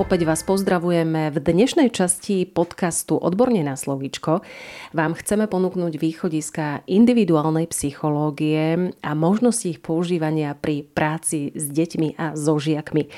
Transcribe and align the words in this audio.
Opäť 0.00 0.24
vás 0.24 0.40
pozdravujeme. 0.40 1.28
V 1.28 1.44
dnešnej 1.44 1.92
časti 1.92 2.48
podcastu 2.48 3.20
Odborne 3.20 3.60
na 3.60 3.76
slovíčko 3.76 4.40
vám 4.96 5.12
chceme 5.12 5.44
ponúknuť 5.44 6.00
východiska 6.00 6.88
individuálnej 6.88 7.68
psychológie 7.68 8.96
a 9.04 9.10
možnosti 9.12 9.68
ich 9.68 9.84
používania 9.84 10.56
pri 10.56 10.88
práci 10.88 11.52
s 11.52 11.68
deťmi 11.68 12.16
a 12.16 12.32
so 12.32 12.56
žiakmi. 12.56 13.12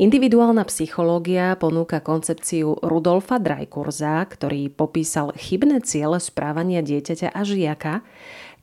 Individuálna 0.00 0.64
psychológia 0.72 1.60
ponúka 1.60 2.00
koncepciu 2.00 2.72
Rudolfa 2.80 3.36
Drajkurza, 3.36 4.24
ktorý 4.24 4.72
popísal 4.72 5.36
chybné 5.36 5.84
ciele 5.84 6.16
správania 6.24 6.80
dieťaťa 6.80 7.36
a 7.36 7.40
žiaka 7.44 8.00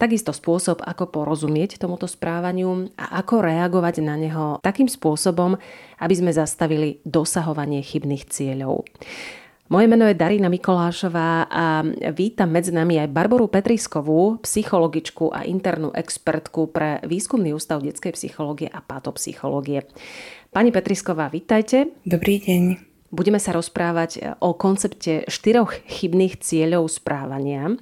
Takisto 0.02 0.34
spôsob, 0.34 0.82
ako 0.82 1.14
porozumieť 1.14 1.78
tomuto 1.78 2.10
správaniu 2.10 2.90
a 2.98 3.22
ako 3.22 3.46
reagovať 3.46 4.02
na 4.02 4.18
neho 4.18 4.58
takým 4.66 4.90
spôsobom, 4.90 5.62
aby 6.02 6.14
sme 6.18 6.34
zastavili 6.34 6.98
dosahovanie 7.06 7.86
chybných 7.86 8.26
cieľov. 8.26 8.90
Moje 9.70 9.86
meno 9.88 10.10
je 10.10 10.18
Darina 10.18 10.50
Mikolášová 10.50 11.48
a 11.48 11.86
vítam 12.12 12.50
medzi 12.50 12.74
nami 12.74 12.98
aj 12.98 13.14
Barboru 13.14 13.48
Petriskovú, 13.48 14.42
psychologičku 14.44 15.32
a 15.32 15.46
internú 15.48 15.94
expertku 15.96 16.74
pre 16.74 17.00
výskumný 17.08 17.54
ústav 17.54 17.80
detskej 17.80 18.18
psychológie 18.18 18.68
a 18.68 18.84
patopsychológie. 18.84 19.86
Pani 20.52 20.76
Petrisková, 20.76 21.30
vítajte. 21.32 21.94
Dobrý 22.04 22.42
deň. 22.42 22.91
Budeme 23.12 23.44
sa 23.44 23.52
rozprávať 23.52 24.40
o 24.40 24.56
koncepte 24.56 25.28
štyroch 25.28 25.76
chybných 25.84 26.40
cieľov 26.40 26.88
správania. 26.88 27.76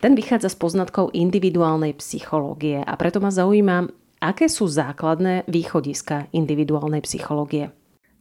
Ten 0.00 0.16
vychádza 0.16 0.48
z 0.48 0.56
poznatkov 0.56 1.12
individuálnej 1.12 1.92
psychológie 2.00 2.80
a 2.80 2.96
preto 2.96 3.20
ma 3.20 3.28
zaujíma, 3.28 3.92
aké 4.24 4.48
sú 4.48 4.64
základné 4.72 5.44
východiska 5.44 6.32
individuálnej 6.32 7.04
psychológie. 7.04 7.68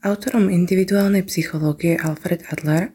Autorom 0.04 0.52
individuálnej 0.52 1.24
psychológie 1.24 1.96
Alfred 1.96 2.44
Adler 2.52 2.92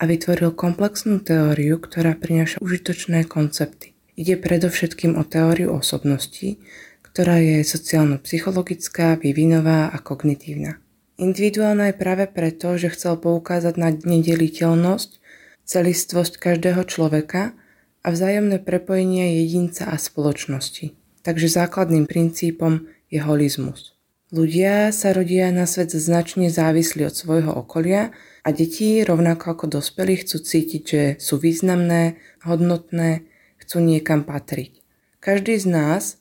a 0.00 0.02
vytvoril 0.02 0.58
komplexnú 0.58 1.22
teóriu, 1.22 1.78
ktorá 1.78 2.18
prináša 2.18 2.58
užitočné 2.58 3.30
koncepty. 3.30 3.94
Ide 4.18 4.42
predovšetkým 4.42 5.14
o 5.14 5.22
teóriu 5.22 5.70
osobnosti, 5.70 6.58
ktorá 7.06 7.38
je 7.38 7.62
sociálno-psychologická, 7.62 9.22
vývinová 9.22 9.86
a 9.94 9.98
kognitívna. 10.02 10.82
Individuálna 11.18 11.90
je 11.90 11.98
práve 11.98 12.30
preto, 12.30 12.78
že 12.78 12.94
chcel 12.94 13.18
poukázať 13.18 13.74
na 13.74 13.90
nedeliteľnosť, 13.90 15.18
celistvosť 15.66 16.38
každého 16.38 16.86
človeka 16.86 17.58
a 18.06 18.08
vzájomné 18.14 18.62
prepojenie 18.62 19.42
jedinca 19.42 19.90
a 19.90 19.98
spoločnosti. 19.98 20.94
Takže 21.26 21.50
základným 21.50 22.06
princípom 22.06 22.86
je 23.10 23.18
holizmus. 23.18 23.98
Ľudia 24.30 24.94
sa 24.94 25.10
rodia 25.10 25.50
na 25.50 25.66
svet 25.66 25.90
značne 25.90 26.54
závislí 26.54 27.02
od 27.02 27.16
svojho 27.16 27.50
okolia 27.50 28.14
a 28.46 28.54
deti, 28.54 29.02
rovnako 29.02 29.58
ako 29.58 29.64
dospelí, 29.80 30.22
chcú 30.22 30.38
cítiť, 30.38 30.82
že 30.86 31.02
sú 31.18 31.42
významné, 31.42 32.14
hodnotné, 32.46 33.26
chcú 33.58 33.82
niekam 33.82 34.22
patriť. 34.22 34.84
Každý 35.18 35.58
z 35.58 35.66
nás 35.66 36.17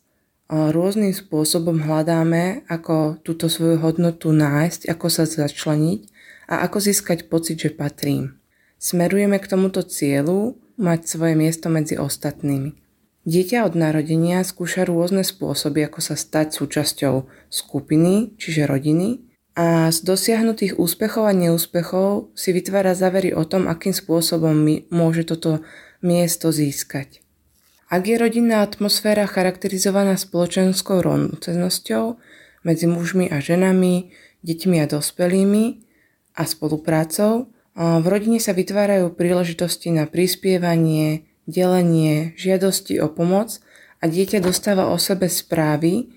rôznym 0.50 1.12
spôsobom 1.12 1.84
hľadáme, 1.84 2.64
ako 2.72 3.20
túto 3.20 3.52
svoju 3.52 3.84
hodnotu 3.84 4.32
nájsť, 4.32 4.88
ako 4.88 5.08
sa 5.12 5.28
začleniť 5.28 6.02
a 6.48 6.64
ako 6.64 6.78
získať 6.80 7.28
pocit, 7.28 7.60
že 7.60 7.76
patrím. 7.76 8.40
Smerujeme 8.80 9.42
k 9.44 9.50
tomuto 9.52 9.84
cieľu 9.84 10.56
mať 10.80 11.00
svoje 11.10 11.36
miesto 11.36 11.68
medzi 11.68 12.00
ostatnými. 12.00 12.80
Dieťa 13.28 13.68
od 13.68 13.76
narodenia 13.76 14.40
skúša 14.48 14.88
rôzne 14.88 15.28
spôsoby, 15.28 15.84
ako 15.84 16.00
sa 16.00 16.16
stať 16.16 16.56
súčasťou 16.56 17.28
skupiny, 17.52 18.40
čiže 18.40 18.64
rodiny, 18.64 19.28
a 19.58 19.90
z 19.90 20.06
dosiahnutých 20.06 20.78
úspechov 20.78 21.26
a 21.26 21.34
neúspechov 21.34 22.30
si 22.38 22.54
vytvára 22.54 22.94
závery 22.94 23.34
o 23.34 23.42
tom, 23.42 23.66
akým 23.66 23.90
spôsobom 23.90 24.54
môže 24.94 25.26
toto 25.26 25.66
miesto 26.00 26.54
získať. 26.54 27.26
Ak 27.88 28.04
je 28.04 28.20
rodinná 28.20 28.68
atmosféra 28.68 29.24
charakterizovaná 29.24 30.20
spoločenskou 30.20 31.00
rovnocennosťou 31.00 32.20
medzi 32.68 32.84
mužmi 32.84 33.32
a 33.32 33.40
ženami, 33.40 34.12
deťmi 34.44 34.78
a 34.84 34.86
dospelými 34.92 35.66
a 36.36 36.44
spoluprácou, 36.44 37.48
v 37.80 38.06
rodine 38.12 38.44
sa 38.44 38.52
vytvárajú 38.52 39.16
príležitosti 39.16 39.96
na 39.96 40.04
prispievanie, 40.04 41.32
delenie, 41.48 42.36
žiadosti 42.36 43.00
o 43.00 43.08
pomoc 43.08 43.64
a 44.04 44.12
dieťa 44.12 44.44
dostáva 44.44 44.92
o 44.92 45.00
sebe 45.00 45.32
správy, 45.32 46.12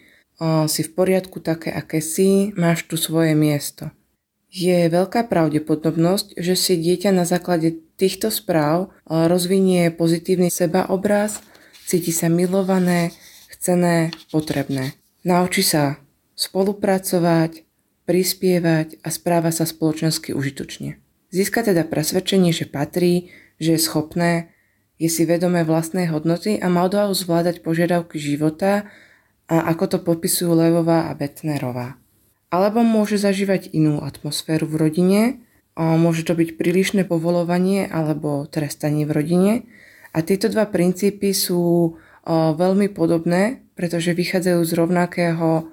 si 0.67 0.81
v 0.83 0.91
poriadku 0.91 1.39
také, 1.39 1.71
aké 1.71 2.03
si, 2.03 2.51
máš 2.59 2.91
tu 2.91 2.99
svoje 2.99 3.39
miesto. 3.39 3.95
Je 4.51 4.91
veľká 4.91 5.31
pravdepodobnosť, 5.31 6.35
že 6.35 6.59
si 6.59 6.75
dieťa 6.83 7.15
na 7.15 7.23
základe 7.23 7.79
týchto 7.95 8.35
správ 8.35 8.91
rozvinie 9.07 9.95
pozitívny 9.95 10.51
sebaobraz, 10.51 11.47
cíti 11.91 12.15
sa 12.15 12.31
milované, 12.31 13.11
chcené, 13.51 14.15
potrebné. 14.31 14.95
Naučí 15.27 15.67
sa 15.67 15.99
spolupracovať, 16.39 17.67
prispievať 18.07 19.03
a 19.03 19.11
správa 19.11 19.51
sa 19.51 19.67
spoločensky 19.67 20.31
užitočne. 20.31 21.03
Získa 21.35 21.67
teda 21.67 21.83
presvedčenie, 21.83 22.55
že 22.55 22.71
patrí, 22.71 23.35
že 23.59 23.75
je 23.75 23.81
schopné, 23.83 24.55
je 25.03 25.11
si 25.11 25.27
vedomé 25.27 25.67
vlastnej 25.67 26.07
hodnoty 26.07 26.63
a 26.63 26.71
má 26.71 26.87
odvahu 26.87 27.11
zvládať 27.11 27.67
požiadavky 27.67 28.23
života 28.23 28.87
a 29.51 29.67
ako 29.75 29.85
to 29.91 29.99
popisujú 29.99 30.55
Levová 30.55 31.11
a 31.11 31.13
Betnerová. 31.19 31.99
Alebo 32.55 32.87
môže 32.87 33.19
zažívať 33.19 33.75
inú 33.75 33.99
atmosféru 34.03 34.67
v 34.71 34.79
rodine, 34.79 35.23
môže 35.75 36.23
to 36.23 36.39
byť 36.39 36.55
prílišné 36.55 37.03
povolovanie 37.07 37.87
alebo 37.87 38.47
trestanie 38.47 39.07
v 39.07 39.15
rodine 39.15 39.53
a 40.11 40.19
tieto 40.27 40.51
dva 40.51 40.67
princípy 40.67 41.31
sú 41.31 41.95
veľmi 42.31 42.93
podobné, 42.93 43.65
pretože 43.79 44.13
vychádzajú 44.13 44.61
z 44.67 44.73
rovnakého 44.77 45.71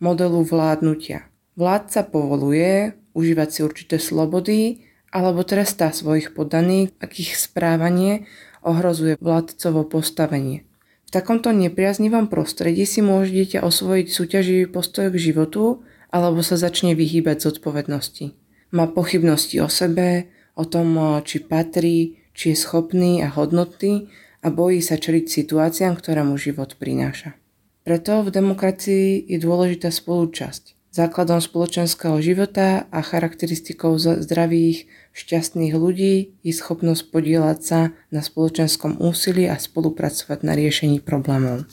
modelu 0.00 0.40
vládnutia. 0.46 1.28
Vládca 1.60 2.08
povoluje 2.08 2.96
užívať 3.12 3.48
si 3.50 3.60
určité 3.66 3.96
slobody, 4.00 4.86
alebo 5.10 5.42
trestá 5.42 5.90
svojich 5.90 6.32
poddaných, 6.38 6.94
ak 7.02 7.10
ich 7.18 7.34
správanie 7.34 8.30
ohrozuje 8.62 9.18
vládcovo 9.18 9.82
postavenie. 9.82 10.62
V 11.04 11.10
takomto 11.10 11.50
nepriaznivom 11.50 12.30
prostredí 12.30 12.86
si 12.86 13.02
môže 13.02 13.34
dieťa 13.34 13.66
osvojiť 13.66 14.06
súťaživý 14.06 14.70
postoj 14.70 15.10
k 15.10 15.18
životu 15.18 15.82
alebo 16.14 16.46
sa 16.46 16.54
začne 16.54 16.94
vyhýbať 16.94 17.50
zodpovednosti. 17.50 18.38
Má 18.70 18.86
pochybnosti 18.86 19.58
o 19.58 19.66
sebe, 19.66 20.30
o 20.54 20.62
tom, 20.62 20.94
či 21.26 21.42
patrí, 21.42 22.19
či 22.40 22.56
je 22.56 22.64
schopný 22.64 23.20
a 23.20 23.28
hodnotný 23.28 24.08
a 24.40 24.48
bojí 24.48 24.80
sa 24.80 24.96
čeliť 24.96 25.28
situáciám, 25.28 25.92
ktoré 26.00 26.24
mu 26.24 26.40
život 26.40 26.72
prináša. 26.80 27.36
Preto 27.84 28.24
v 28.24 28.32
demokracii 28.32 29.28
je 29.28 29.36
dôležitá 29.36 29.92
spolúčasť. 29.92 30.72
Základom 30.90 31.44
spoločenského 31.44 32.16
života 32.24 32.88
a 32.88 33.04
charakteristikou 33.04 34.00
zdravých, 34.00 34.88
šťastných 35.12 35.76
ľudí 35.76 36.32
je 36.40 36.52
schopnosť 36.56 37.12
podielať 37.12 37.58
sa 37.60 37.80
na 38.08 38.24
spoločenskom 38.24 38.96
úsilí 39.04 39.44
a 39.44 39.60
spolupracovať 39.60 40.40
na 40.40 40.56
riešení 40.56 41.04
problémov. 41.04 41.68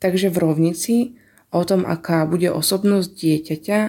Takže 0.00 0.32
v 0.32 0.40
rovnici 0.40 0.94
o 1.52 1.62
tom, 1.68 1.84
aká 1.84 2.24
bude 2.24 2.48
osobnosť 2.48 3.08
dieťaťa, 3.12 3.80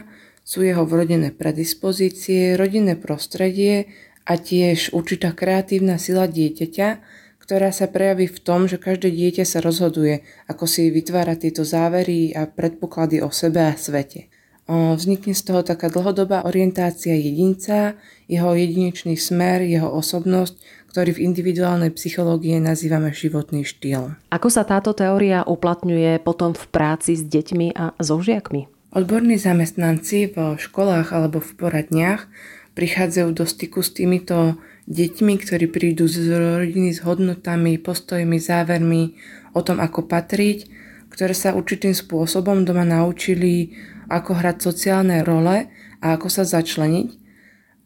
sú 0.44 0.68
jeho 0.68 0.84
vrodené 0.84 1.32
predispozície, 1.32 2.60
rodinné 2.60 3.00
prostredie 3.00 3.88
a 4.24 4.34
tiež 4.40 4.96
určitá 4.96 5.36
kreatívna 5.36 6.00
sila 6.00 6.28
dieťaťa, 6.32 7.22
ktorá 7.44 7.76
sa 7.76 7.92
prejaví 7.92 8.32
v 8.32 8.40
tom, 8.40 8.72
že 8.72 8.80
každé 8.80 9.12
dieťa 9.12 9.44
sa 9.44 9.60
rozhoduje, 9.60 10.24
ako 10.48 10.64
si 10.64 10.88
vytvára 10.88 11.36
tieto 11.36 11.68
závery 11.68 12.32
a 12.32 12.48
predpoklady 12.48 13.20
o 13.20 13.28
sebe 13.36 13.60
a 13.68 13.76
svete. 13.76 14.32
Vznikne 14.64 15.36
z 15.36 15.44
toho 15.44 15.60
taká 15.60 15.92
dlhodobá 15.92 16.48
orientácia 16.48 17.12
jedinca, 17.20 18.00
jeho 18.32 18.56
jedinečný 18.56 19.20
smer, 19.20 19.60
jeho 19.60 19.92
osobnosť, 19.92 20.56
ktorý 20.88 21.20
v 21.20 21.24
individuálnej 21.28 21.92
psychológie 21.92 22.64
nazývame 22.64 23.12
životný 23.12 23.68
štýl. 23.68 24.16
Ako 24.32 24.48
sa 24.48 24.64
táto 24.64 24.96
teória 24.96 25.44
uplatňuje 25.44 26.24
potom 26.24 26.56
v 26.56 26.64
práci 26.72 27.20
s 27.20 27.28
deťmi 27.28 27.76
a 27.76 27.92
so 28.00 28.24
žiakmi? 28.24 28.72
Odborní 28.96 29.36
zamestnanci 29.36 30.32
v 30.32 30.56
školách 30.56 31.12
alebo 31.12 31.44
v 31.44 31.52
poradniach 31.60 32.32
prichádzajú 32.74 33.30
do 33.34 33.46
styku 33.46 33.86
s 33.86 33.94
týmito 33.94 34.58
deťmi, 34.90 35.34
ktorí 35.40 35.72
prídu 35.72 36.10
z 36.10 36.34
rodiny 36.34 36.92
s 36.92 37.06
hodnotami, 37.06 37.80
postojmi, 37.80 38.38
závermi 38.42 39.16
o 39.56 39.62
tom, 39.62 39.80
ako 39.80 40.10
patriť, 40.10 40.68
ktoré 41.14 41.38
sa 41.38 41.54
určitým 41.54 41.94
spôsobom 41.94 42.66
doma 42.66 42.84
naučili 42.84 43.78
ako 44.10 44.42
hrať 44.42 44.58
sociálne 44.60 45.22
role 45.22 45.70
a 46.02 46.06
ako 46.18 46.28
sa 46.28 46.44
začleniť. 46.44 47.22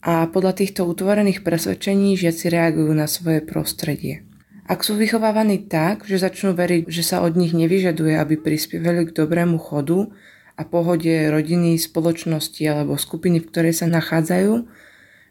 a 0.08 0.30
podľa 0.30 0.64
týchto 0.64 0.88
utvorených 0.88 1.44
presvedčení 1.44 2.16
žiaci 2.16 2.48
reagujú 2.48 2.96
na 2.96 3.10
svoje 3.10 3.44
prostredie. 3.44 4.24
Ak 4.68 4.84
sú 4.84 4.96
vychovávaní 4.96 5.68
tak, 5.68 6.08
že 6.08 6.20
začnú 6.20 6.56
veriť, 6.56 6.88
že 6.88 7.04
sa 7.04 7.24
od 7.24 7.36
nich 7.40 7.56
nevyžaduje, 7.56 8.16
aby 8.20 8.36
prispievali 8.40 9.08
k 9.08 9.16
dobrému 9.16 9.60
chodu 9.60 10.12
a 10.60 10.64
pohode 10.68 11.12
rodiny, 11.12 11.80
spoločnosti 11.80 12.64
alebo 12.68 13.00
skupiny, 13.00 13.40
v 13.44 13.48
ktorej 13.52 13.74
sa 13.80 13.88
nachádzajú, 13.88 14.68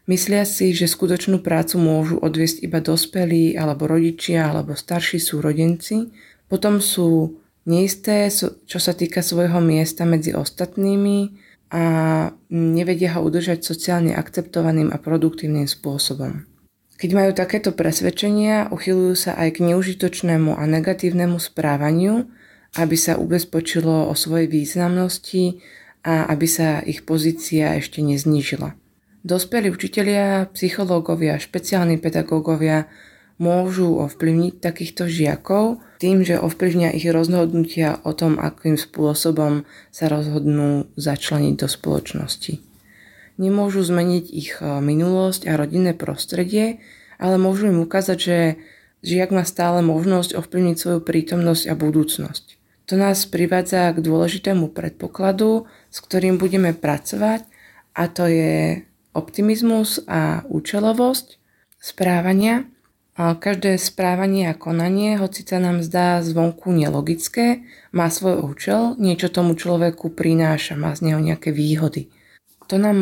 myslia 0.07 0.47
si, 0.47 0.71
že 0.71 0.89
skutočnú 0.89 1.43
prácu 1.43 1.75
môžu 1.77 2.15
odviesť 2.17 2.63
iba 2.63 2.79
dospelí 2.79 3.53
alebo 3.59 3.85
rodičia 3.85 4.49
alebo 4.49 4.73
starší 4.73 5.19
súrodenci, 5.19 6.09
potom 6.47 6.79
sú 6.79 7.39
neisté, 7.67 8.31
čo 8.65 8.79
sa 8.79 8.95
týka 8.95 9.19
svojho 9.19 9.59
miesta 9.59 10.07
medzi 10.07 10.31
ostatnými 10.31 11.35
a 11.67 11.83
nevedia 12.47 13.19
ho 13.19 13.27
udržať 13.27 13.59
sociálne 13.67 14.15
akceptovaným 14.15 14.95
a 14.95 14.97
produktívnym 14.97 15.67
spôsobom. 15.67 16.47
Keď 16.97 17.11
majú 17.13 17.31
takéto 17.35 17.75
presvedčenia, 17.77 18.73
uchylujú 18.73 19.29
sa 19.29 19.37
aj 19.37 19.59
k 19.59 19.69
neužitočnému 19.69 20.57
a 20.57 20.63
negatívnemu 20.65 21.37
správaniu, 21.37 22.25
aby 22.73 22.95
sa 22.97 23.21
ubezpočilo 23.21 24.09
o 24.09 24.13
svojej 24.17 24.49
významnosti 24.49 25.61
a 26.01 26.25
aby 26.31 26.47
sa 26.49 26.81
ich 26.81 27.05
pozícia 27.05 27.77
ešte 27.77 28.01
neznížila. 28.01 28.73
Dospelí 29.27 29.67
učitelia, 29.67 30.47
psychológovia, 30.55 31.35
špeciálni 31.35 31.99
pedagógovia 31.99 32.87
môžu 33.35 33.99
ovplyvniť 33.99 34.63
takýchto 34.63 35.11
žiakov 35.11 35.83
tým, 35.99 36.23
že 36.23 36.39
ovplyvnia 36.39 36.95
ich 36.95 37.11
rozhodnutia 37.11 37.99
o 38.07 38.15
tom, 38.15 38.39
akým 38.39 38.79
spôsobom 38.79 39.67
sa 39.91 40.07
rozhodnú 40.07 40.87
začleniť 40.95 41.55
do 41.59 41.67
spoločnosti 41.67 42.63
nemôžu 43.37 43.85
zmeniť 43.85 44.25
ich 44.33 44.57
e, 44.59 44.81
minulosť 44.81 45.47
a 45.47 45.55
rodinné 45.55 45.93
prostredie, 45.93 46.81
ale 47.21 47.37
môžu 47.37 47.69
im 47.69 47.85
ukázať, 47.85 48.17
že 48.17 48.37
žiak 49.05 49.29
má 49.33 49.45
stále 49.45 49.85
možnosť 49.85 50.35
ovplyvniť 50.37 50.75
svoju 50.77 50.99
prítomnosť 51.05 51.63
a 51.69 51.73
budúcnosť. 51.77 52.45
To 52.87 52.95
nás 52.97 53.25
privádza 53.29 53.93
k 53.93 54.03
dôležitému 54.03 54.73
predpokladu, 54.73 55.69
s 55.91 55.97
ktorým 56.01 56.41
budeme 56.41 56.73
pracovať 56.73 57.45
a 57.93 58.03
to 58.09 58.25
je 58.29 58.86
optimizmus 59.17 60.05
a 60.05 60.45
účelovosť 60.45 61.41
správania. 61.81 62.69
Každé 63.17 63.81
správanie 63.81 64.45
a 64.45 64.53
konanie, 64.53 65.17
hoci 65.17 65.41
sa 65.41 65.57
nám 65.57 65.81
zdá 65.81 66.21
zvonku 66.21 66.69
nelogické, 66.69 67.65
má 67.89 68.13
svoj 68.13 68.45
účel, 68.45 68.93
niečo 69.01 69.33
tomu 69.33 69.57
človeku 69.57 70.13
prináša, 70.13 70.77
má 70.77 70.93
z 70.93 71.09
neho 71.09 71.17
nejaké 71.17 71.49
výhody. 71.49 72.13
To 72.69 72.77
nám 72.77 73.01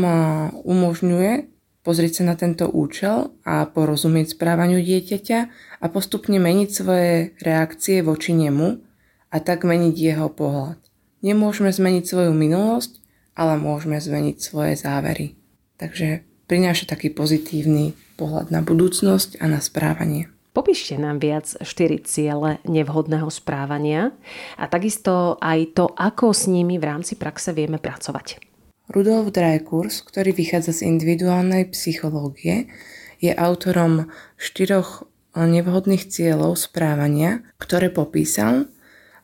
umožňuje 0.64 1.52
pozrieť 1.86 2.22
sa 2.22 2.34
na 2.34 2.36
tento 2.40 2.66
účel 2.66 3.38
a 3.46 3.70
porozumieť 3.70 4.34
správaniu 4.34 4.82
dieťaťa 4.82 5.40
a 5.78 5.86
postupne 5.94 6.42
meniť 6.42 6.70
svoje 6.74 7.38
reakcie 7.46 8.02
voči 8.02 8.34
nemu 8.34 8.82
a 9.30 9.38
tak 9.38 9.62
meniť 9.62 9.94
jeho 9.94 10.34
pohľad. 10.34 10.82
Nemôžeme 11.22 11.70
zmeniť 11.70 12.04
svoju 12.10 12.34
minulosť, 12.34 13.06
ale 13.38 13.62
môžeme 13.62 14.02
zmeniť 14.02 14.38
svoje 14.42 14.74
závery. 14.74 15.38
Takže 15.76 16.24
prináša 16.48 16.88
taký 16.88 17.12
pozitívny 17.12 17.98
pohľad 18.16 18.54
na 18.54 18.64
budúcnosť 18.64 19.44
a 19.44 19.52
na 19.52 19.60
správanie. 19.60 20.32
Popíšte 20.56 20.96
nám 20.96 21.20
viac 21.20 21.52
štyri 21.60 22.00
ciele 22.08 22.64
nevhodného 22.64 23.28
správania 23.28 24.16
a 24.56 24.72
takisto 24.72 25.36
aj 25.44 25.76
to, 25.76 25.92
ako 25.92 26.32
s 26.32 26.48
nimi 26.48 26.80
v 26.80 26.88
rámci 26.88 27.20
praxe 27.20 27.52
vieme 27.52 27.76
pracovať. 27.76 28.40
Rudolf 28.88 29.36
Dreikurs, 29.36 30.00
ktorý 30.06 30.32
vychádza 30.32 30.80
z 30.80 30.88
individuálnej 30.96 31.68
psychológie, 31.76 32.72
je 33.20 33.36
autorom 33.36 34.08
štyroch 34.40 35.10
nevhodných 35.36 36.08
cieľov 36.08 36.56
správania, 36.56 37.44
ktoré 37.60 37.92
popísal. 37.92 38.72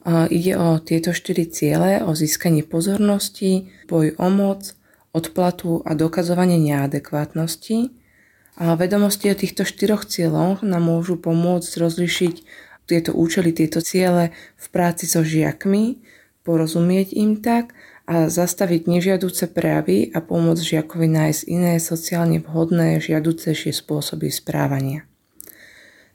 Ide 0.04 0.60
o 0.60 0.84
tieto 0.84 1.16
štyri 1.16 1.48
ciele, 1.48 2.04
o 2.04 2.12
získanie 2.12 2.68
pozornosti, 2.68 3.72
boj 3.88 4.20
o 4.20 4.28
moc, 4.28 4.76
odplatu 5.12 5.84
a 5.84 5.96
dokazovanie 5.96 6.60
neadekvátnosti. 6.60 7.92
A 8.60 8.76
vedomosti 8.76 9.32
o 9.32 9.36
týchto 9.36 9.64
štyroch 9.64 10.08
cieľoch 10.08 10.64
nám 10.64 10.88
môžu 10.88 11.16
pomôcť 11.20 11.72
rozlišiť 11.80 12.36
tieto 12.88 13.16
účely, 13.16 13.56
tieto 13.56 13.80
ciele 13.80 14.36
v 14.60 14.66
práci 14.72 15.08
so 15.08 15.24
žiakmi, 15.24 16.04
porozumieť 16.44 17.16
im 17.16 17.40
tak 17.40 17.72
a 18.10 18.28
zastaviť 18.28 18.92
nežiaduce 18.92 19.48
prejavy 19.56 20.12
a 20.12 20.20
pomôcť 20.20 20.64
žiakovi 20.76 21.08
nájsť 21.08 21.42
iné 21.48 21.74
sociálne 21.80 22.44
vhodné, 22.44 23.00
žiaducejšie 23.00 23.72
spôsoby 23.72 24.28
správania. 24.28 25.08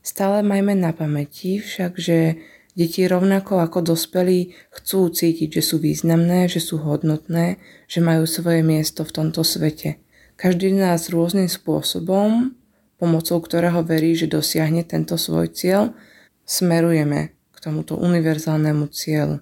Stále 0.05 0.45
majme 0.45 0.77
na 0.77 0.93
pamäti 0.95 1.59
však, 1.59 1.99
že 1.99 2.39
deti 2.77 3.09
rovnako 3.09 3.65
ako 3.65 3.97
dospelí 3.97 4.55
chcú 4.71 5.09
cítiť, 5.09 5.59
že 5.59 5.63
sú 5.65 5.77
významné, 5.81 6.47
že 6.47 6.61
sú 6.61 6.79
hodnotné, 6.79 7.57
že 7.89 8.05
majú 8.05 8.29
svoje 8.29 8.61
miesto 8.61 9.03
v 9.03 9.15
tomto 9.17 9.43
svete. 9.43 9.99
Každý 10.37 10.77
z 10.77 10.79
nás 10.85 11.09
rôznym 11.09 11.49
spôsobom, 11.49 12.53
pomocou 13.01 13.41
ktorého 13.41 13.81
verí, 13.81 14.13
že 14.13 14.29
dosiahne 14.29 14.85
tento 14.85 15.17
svoj 15.17 15.49
cieľ, 15.51 15.97
smerujeme 16.45 17.33
k 17.51 17.57
tomuto 17.59 17.97
univerzálnemu 17.97 18.85
cieľu. 18.93 19.41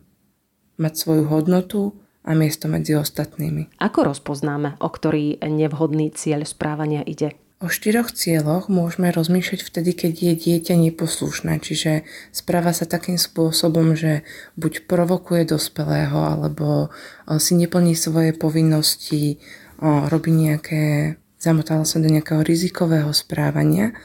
Mať 0.79 0.93
svoju 0.95 1.27
hodnotu, 1.27 1.99
a 2.25 2.33
miesto 2.33 2.73
medzi 2.73 2.97
ostatnými. 2.97 3.77
Ako 3.77 4.09
rozpoznáme, 4.09 4.81
o 4.81 4.89
ktorý 4.89 5.45
nevhodný 5.45 6.09
cieľ 6.17 6.49
správania 6.49 7.05
ide? 7.05 7.37
O 7.62 7.71
štyroch 7.71 8.12
cieľoch 8.12 8.69
môžeme 8.69 9.09
rozmýšľať 9.15 9.61
vtedy, 9.65 9.97
keď 9.97 10.12
je 10.12 10.35
dieťa 10.37 10.75
neposlušné, 10.75 11.62
čiže 11.62 12.05
správa 12.35 12.75
sa 12.77 12.85
takým 12.85 13.17
spôsobom, 13.17 13.97
že 13.97 14.27
buď 14.61 14.85
provokuje 14.85 15.49
dospelého, 15.49 16.19
alebo 16.19 16.93
si 17.41 17.56
neplní 17.56 17.97
svoje 17.97 18.37
povinnosti, 18.37 19.41
robí 19.81 20.35
nejaké, 20.35 21.17
zamotala 21.41 21.89
sa 21.89 22.03
do 22.03 22.11
nejakého 22.11 22.45
rizikového 22.45 23.15
správania. 23.17 23.97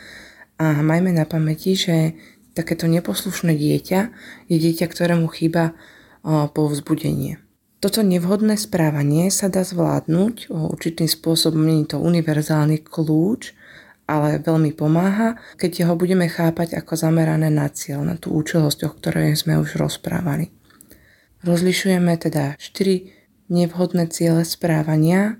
A 0.56 0.80
majme 0.80 1.12
na 1.12 1.28
pamäti, 1.28 1.76
že 1.76 2.16
takéto 2.56 2.88
neposlušné 2.88 3.60
dieťa 3.60 4.00
je 4.48 4.56
dieťa, 4.56 4.86
ktorému 4.88 5.28
chýba 5.36 5.76
povzbudenie. 6.24 7.44
Toto 7.80 8.04
nevhodné 8.04 8.60
správanie 8.60 9.32
sa 9.32 9.48
dá 9.48 9.64
zvládnuť 9.64 10.52
určitým 10.52 11.08
spôsobom, 11.08 11.64
nie 11.64 11.88
je 11.88 11.96
to 11.96 12.04
univerzálny 12.04 12.84
kľúč, 12.84 13.56
ale 14.04 14.44
veľmi 14.44 14.76
pomáha, 14.76 15.40
keď 15.56 15.88
ho 15.88 15.96
budeme 15.96 16.28
chápať 16.28 16.76
ako 16.76 17.00
zamerané 17.00 17.48
na 17.48 17.72
cieľ, 17.72 18.04
na 18.04 18.20
tú 18.20 18.36
účelosť, 18.36 18.80
o 18.84 18.92
ktorej 18.92 19.38
sme 19.40 19.62
už 19.64 19.80
rozprávali. 19.80 20.52
Rozlišujeme 21.48 22.20
teda 22.20 22.60
4 22.60 23.48
nevhodné 23.48 24.12
ciele 24.12 24.44
správania, 24.44 25.40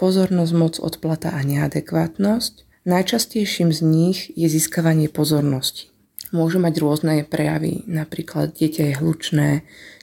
pozornosť, 0.00 0.52
moc, 0.58 0.74
odplata 0.82 1.30
a 1.30 1.46
neadekvátnosť. 1.46 2.66
Najčastejším 2.88 3.70
z 3.70 3.80
nich 3.86 4.18
je 4.34 4.50
získavanie 4.50 5.06
pozornosti. 5.06 5.94
Môžu 6.34 6.58
mať 6.58 6.74
rôzne 6.82 7.22
prejavy, 7.22 7.86
napríklad 7.86 8.56
dieťa 8.56 8.82
je 8.82 8.94
hlučné, 8.98 9.50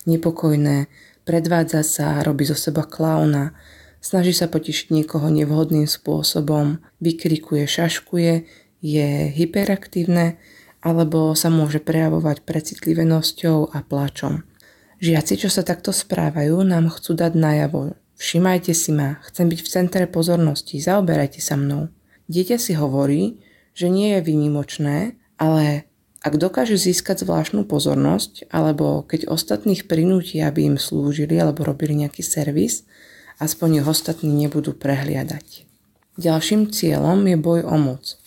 nepokojné, 0.06 0.88
predvádza 1.26 1.82
sa, 1.82 2.22
robí 2.22 2.46
zo 2.46 2.56
seba 2.56 2.86
klauna, 2.86 3.58
snaží 4.00 4.32
sa 4.32 4.46
potišiť 4.46 4.94
niekoho 4.94 5.28
nevhodným 5.34 5.90
spôsobom, 5.90 6.80
vykrikuje, 7.02 7.66
šaškuje, 7.66 8.34
je 8.86 9.10
hyperaktívne 9.34 10.38
alebo 10.86 11.34
sa 11.34 11.50
môže 11.50 11.82
prejavovať 11.82 12.46
precitlivenosťou 12.46 13.74
a 13.74 13.82
plačom. 13.82 14.46
Žiaci, 15.02 15.34
čo 15.42 15.50
sa 15.50 15.66
takto 15.66 15.90
správajú, 15.90 16.62
nám 16.62 16.94
chcú 16.94 17.18
dať 17.18 17.34
najavo. 17.34 17.98
Všimajte 18.16 18.72
si 18.78 18.94
ma, 18.94 19.18
chcem 19.26 19.50
byť 19.50 19.60
v 19.66 19.72
centre 19.74 20.06
pozornosti, 20.06 20.78
zaoberajte 20.78 21.42
sa 21.42 21.58
mnou. 21.58 21.90
Dieťa 22.30 22.58
si 22.62 22.78
hovorí, 22.78 23.44
že 23.76 23.92
nie 23.92 24.16
je 24.16 24.22
vynimočné, 24.24 25.20
ale 25.36 25.90
ak 26.26 26.42
dokáže 26.42 26.74
získať 26.74 27.22
zvláštnu 27.22 27.70
pozornosť, 27.70 28.50
alebo 28.50 29.06
keď 29.06 29.30
ostatných 29.30 29.86
prinúti, 29.86 30.42
aby 30.42 30.66
im 30.74 30.82
slúžili 30.82 31.38
alebo 31.38 31.62
robili 31.62 31.94
nejaký 32.02 32.26
servis, 32.26 32.82
aspoň 33.38 33.86
ich 33.86 33.86
ostatní 33.86 34.34
nebudú 34.34 34.74
prehliadať. 34.74 35.70
Ďalším 36.18 36.74
cieľom 36.74 37.22
je 37.30 37.38
boj 37.38 37.62
o 37.70 37.78
moc. 37.78 38.18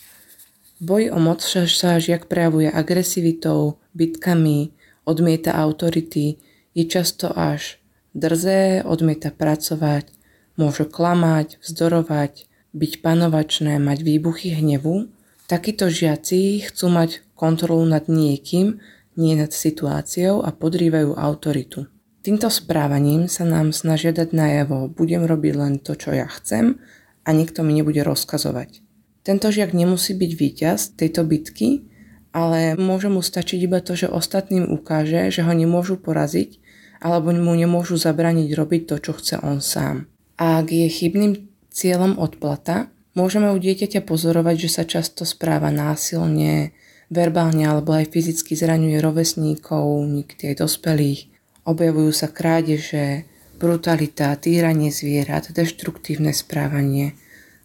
Boj 0.79 1.11
o 1.11 1.19
moc 1.19 1.43
sa 1.43 1.99
žiak 1.99 2.31
prejavuje 2.31 2.71
agresivitou, 2.71 3.83
bitkami, 3.91 4.71
odmieta 5.03 5.59
autority, 5.59 6.39
je 6.71 6.83
často 6.87 7.27
až 7.35 7.83
drzé, 8.15 8.79
odmieta 8.87 9.27
pracovať, 9.27 10.07
môže 10.55 10.87
klamať, 10.87 11.59
vzdorovať, 11.59 12.47
byť 12.71 12.91
panovačné, 13.03 13.75
mať 13.75 13.99
výbuchy 14.07 14.55
hnevu 14.55 15.11
Takíto 15.49 15.89
žiaci 15.89 16.61
chcú 16.61 16.93
mať 16.93 17.25
kontrolu 17.39 17.87
nad 17.87 18.11
niekým, 18.11 18.83
nie 19.15 19.33
nad 19.39 19.55
situáciou 19.55 20.43
a 20.43 20.51
podrývajú 20.51 21.15
autoritu. 21.15 21.87
Týmto 22.19 22.51
správaním 22.51 23.31
sa 23.31 23.47
nám 23.47 23.71
snažia 23.71 24.11
dať 24.11 24.35
najavo, 24.35 24.91
budem 24.91 25.23
robiť 25.23 25.53
len 25.55 25.73
to, 25.79 25.95
čo 25.95 26.11
ja 26.11 26.27
chcem 26.27 26.83
a 27.23 27.29
nikto 27.31 27.63
mi 27.63 27.71
nebude 27.71 28.03
rozkazovať. 28.03 28.83
Tento 29.23 29.47
žiak 29.47 29.71
nemusí 29.71 30.11
byť 30.11 30.31
víťaz 30.35 30.79
tejto 30.99 31.23
bitky, 31.23 31.87
ale 32.35 32.75
môže 32.75 33.07
mu 33.07 33.23
stačiť 33.23 33.59
iba 33.63 33.79
to, 33.79 33.95
že 33.95 34.11
ostatným 34.11 34.67
ukáže, 34.67 35.31
že 35.31 35.41
ho 35.47 35.53
nemôžu 35.55 35.95
poraziť 35.95 36.59
alebo 36.99 37.31
mu 37.31 37.55
nemôžu 37.55 37.95
zabrániť 37.95 38.51
robiť 38.51 38.81
to, 38.83 38.95
čo 38.99 39.11
chce 39.15 39.35
on 39.39 39.63
sám. 39.63 40.11
A 40.35 40.59
ak 40.59 40.71
je 40.71 40.87
chybným 40.91 41.47
cieľom 41.71 42.19
odplata, 42.19 42.91
môžeme 43.15 43.51
u 43.51 43.57
dieťaťa 43.59 44.03
pozorovať, 44.03 44.55
že 44.67 44.69
sa 44.69 44.83
často 44.83 45.23
správa 45.23 45.71
násilne, 45.71 46.75
verbálne 47.09 47.65
alebo 47.65 47.93
aj 47.97 48.13
fyzicky 48.13 48.53
zraňuje 48.55 49.01
rovesníkov, 49.01 50.05
niekedy 50.05 50.53
aj 50.53 50.65
dospelých. 50.65 51.29
Objavujú 51.65 52.11
sa 52.13 52.29
krádeže, 52.29 53.29
brutalita, 53.59 54.33
týranie 54.37 54.93
zvierat, 54.93 55.51
deštruktívne 55.51 56.31
správanie– 56.31 57.13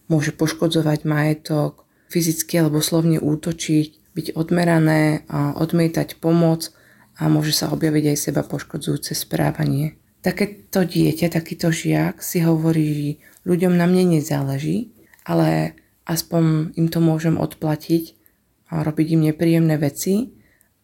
môže 0.07 0.31
poškodzovať 0.33 0.99
majetok, 1.05 1.85
fyzicky 2.09 2.61
alebo 2.61 2.81
slovne 2.81 3.17
útočiť, 3.17 4.15
byť 4.15 4.27
odmerané, 4.37 5.27
odmietať 5.59 6.21
pomoc 6.21 6.71
a 7.19 7.27
môže 7.27 7.51
sa 7.51 7.71
objaviť 7.73 8.15
aj 8.15 8.17
seba 8.17 8.41
poškodzujúce 8.45 9.11
správanie. 9.17 9.99
Takéto 10.23 10.87
dieťa, 10.87 11.29
takýto 11.29 11.69
žiak 11.69 12.23
si 12.23 12.41
hovorí, 12.41 13.21
ľuďom 13.45 13.77
na 13.77 13.85
mne 13.85 14.17
nezáleží, 14.17 14.89
ale 15.21 15.77
aspoň 16.09 16.73
im 16.77 16.87
to 16.89 16.97
môžem 17.01 17.37
odplatiť 17.37 18.24
a 18.71 18.81
robiť 18.81 19.07
im 19.17 19.21
nepríjemné 19.31 19.75
veci, 19.77 20.33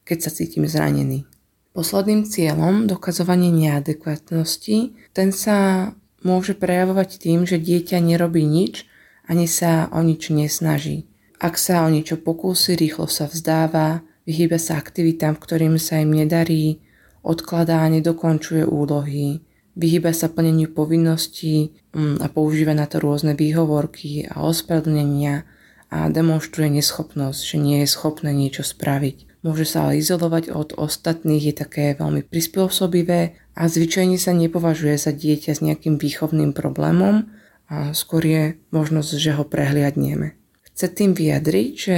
keď 0.02 0.18
sa 0.18 0.30
cítim 0.30 0.66
zranený. 0.66 1.26
Posledným 1.72 2.28
cieľom 2.28 2.84
dokazovanie 2.84 3.48
neadekvátnosti, 3.48 4.92
ten 5.16 5.32
sa 5.32 5.90
môže 6.20 6.52
prejavovať 6.52 7.16
tým, 7.16 7.48
že 7.48 7.56
dieťa 7.56 7.98
nerobí 7.98 8.44
nič, 8.44 8.84
ani 9.24 9.48
sa 9.48 9.88
o 9.88 10.04
nič 10.04 10.28
nesnaží. 10.28 11.08
Ak 11.42 11.58
sa 11.58 11.82
o 11.82 11.88
niečo 11.90 12.20
pokúsi, 12.20 12.78
rýchlo 12.78 13.10
sa 13.10 13.26
vzdáva, 13.26 14.04
vyhýba 14.28 14.60
sa 14.62 14.78
aktivitám, 14.78 15.34
ktorým 15.40 15.80
sa 15.80 15.98
im 15.98 16.14
nedarí, 16.14 16.78
odkladá 17.26 17.82
a 17.82 17.90
nedokončuje 17.90 18.62
úlohy, 18.62 19.42
vyhýba 19.74 20.12
sa 20.12 20.28
plneniu 20.28 20.70
povinností 20.70 21.72
mm, 21.94 22.20
a 22.22 22.26
používa 22.28 22.76
na 22.76 22.86
to 22.86 23.00
rôzne 23.00 23.32
výhovorky 23.34 24.28
a 24.28 24.44
ospravedlnenia 24.44 25.48
a 25.92 26.08
demonstruje 26.08 26.72
neschopnosť, 26.72 27.40
že 27.44 27.56
nie 27.60 27.84
je 27.84 27.92
schopné 27.92 28.32
niečo 28.32 28.64
spraviť. 28.64 29.44
Môže 29.44 29.68
sa 29.68 29.90
ale 29.90 30.00
izolovať 30.00 30.48
od 30.48 30.72
ostatných, 30.80 31.52
je 31.52 31.54
také 31.60 31.92
veľmi 31.92 32.24
prispôsobivé 32.24 33.36
a 33.52 33.62
zvyčajne 33.68 34.16
sa 34.16 34.32
nepovažuje 34.32 34.96
za 34.96 35.12
dieťa 35.12 35.52
s 35.52 35.60
nejakým 35.60 36.00
výchovným 36.00 36.56
problémom, 36.56 37.28
a 37.72 37.96
skôr 37.96 38.20
je 38.20 38.42
možnosť, 38.68 39.10
že 39.16 39.32
ho 39.32 39.48
prehliadneme. 39.48 40.36
Chce 40.68 40.92
tým 40.92 41.16
vyjadriť, 41.16 41.72
že 41.72 41.96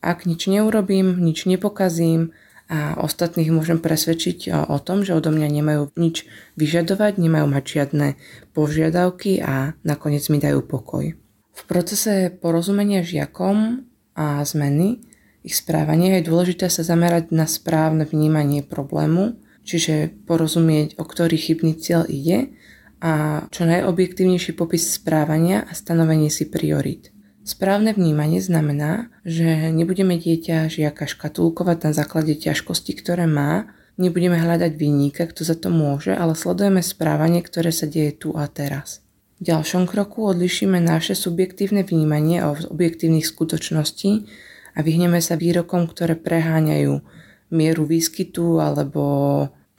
ak 0.00 0.24
nič 0.24 0.48
neurobím, 0.48 1.20
nič 1.20 1.44
nepokazím 1.44 2.32
a 2.72 2.96
ostatných 2.96 3.52
môžem 3.52 3.76
presvedčiť 3.76 4.48
o 4.48 4.80
tom, 4.80 5.04
že 5.04 5.12
odo 5.12 5.28
mňa 5.28 5.48
nemajú 5.60 5.82
nič 6.00 6.24
vyžadovať, 6.56 7.20
nemajú 7.20 7.46
mať 7.52 7.64
žiadne 7.68 8.08
požiadavky 8.56 9.44
a 9.44 9.76
nakoniec 9.84 10.24
mi 10.32 10.40
dajú 10.40 10.64
pokoj. 10.64 11.19
V 11.60 11.62
procese 11.68 12.32
porozumenia 12.32 13.04
žiakom 13.04 13.84
a 14.16 14.40
zmeny 14.48 15.04
ich 15.44 15.56
správania 15.56 16.20
je 16.20 16.28
dôležité 16.28 16.72
sa 16.72 16.80
zamerať 16.84 17.32
na 17.32 17.44
správne 17.44 18.08
vnímanie 18.08 18.64
problému, 18.64 19.36
čiže 19.64 20.12
porozumieť, 20.24 20.96
o 20.96 21.04
ktorý 21.04 21.36
chybný 21.36 21.76
cieľ 21.76 22.08
ide 22.08 22.52
a 23.00 23.44
čo 23.48 23.64
najobjektívnejší 23.64 24.52
popis 24.56 24.88
správania 24.88 25.64
a 25.64 25.72
stanovenie 25.72 26.28
si 26.28 26.48
priorít. 26.48 27.12
Správne 27.40 27.96
vnímanie 27.96 28.44
znamená, 28.44 29.08
že 29.24 29.72
nebudeme 29.72 30.20
dieťa 30.20 30.68
žiaka 30.68 31.08
škatulkovať 31.08 31.88
na 31.88 31.92
základe 31.96 32.36
ťažkosti, 32.36 32.92
ktoré 33.00 33.24
má, 33.24 33.72
nebudeme 33.96 34.36
hľadať 34.36 34.76
vinníka, 34.76 35.24
kto 35.24 35.48
za 35.48 35.56
to 35.56 35.72
môže, 35.72 36.12
ale 36.12 36.36
sledujeme 36.36 36.84
správanie, 36.84 37.40
ktoré 37.40 37.72
sa 37.72 37.88
deje 37.88 38.12
tu 38.12 38.36
a 38.36 38.44
teraz. 38.44 39.00
V 39.40 39.48
ďalšom 39.48 39.88
kroku 39.88 40.28
odlišíme 40.28 40.76
naše 40.84 41.16
subjektívne 41.16 41.80
vnímanie 41.80 42.44
od 42.44 42.68
objektívnych 42.68 43.24
skutočností 43.24 44.28
a 44.76 44.84
vyhneme 44.84 45.16
sa 45.24 45.40
výrokom, 45.40 45.88
ktoré 45.88 46.12
preháňajú 46.12 47.00
mieru 47.48 47.82
výskytu 47.88 48.60
alebo 48.60 49.02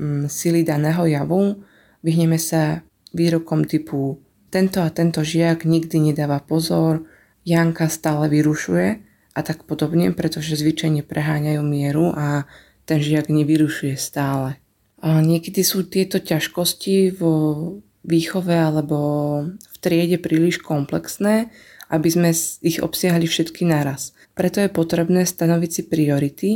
mm, 0.02 0.26
sily 0.34 0.66
daného 0.66 1.06
javu. 1.06 1.62
Vyhneme 2.02 2.42
sa 2.42 2.82
výrokom 3.14 3.70
typu 3.70 4.18
tento 4.50 4.82
a 4.82 4.90
tento 4.90 5.22
žiak 5.22 5.64
nikdy 5.64 6.12
nedáva 6.12 6.42
pozor, 6.42 7.06
Janka 7.46 7.86
stále 7.86 8.34
vyrušuje 8.34 8.88
a 9.34 9.40
tak 9.46 9.64
podobne, 9.70 10.12
pretože 10.12 10.58
zvyčajne 10.58 11.06
preháňajú 11.06 11.62
mieru 11.62 12.12
a 12.12 12.50
ten 12.90 12.98
žiak 12.98 13.30
nevyrušuje 13.30 13.96
stále. 13.96 14.58
A 15.02 15.22
niekedy 15.22 15.62
sú 15.62 15.86
tieto 15.86 16.18
ťažkosti 16.18 17.16
vo 17.18 17.34
výchove 18.04 18.54
alebo 18.54 18.98
v 19.48 19.78
triede 19.82 20.18
príliš 20.18 20.62
komplexné, 20.62 21.50
aby 21.92 22.08
sme 22.08 22.30
ich 22.64 22.80
obsiahli 22.80 23.28
všetky 23.28 23.68
naraz. 23.68 24.16
Preto 24.32 24.64
je 24.64 24.72
potrebné 24.72 25.28
stanoviť 25.28 25.70
si 25.70 25.82
priority 25.86 26.50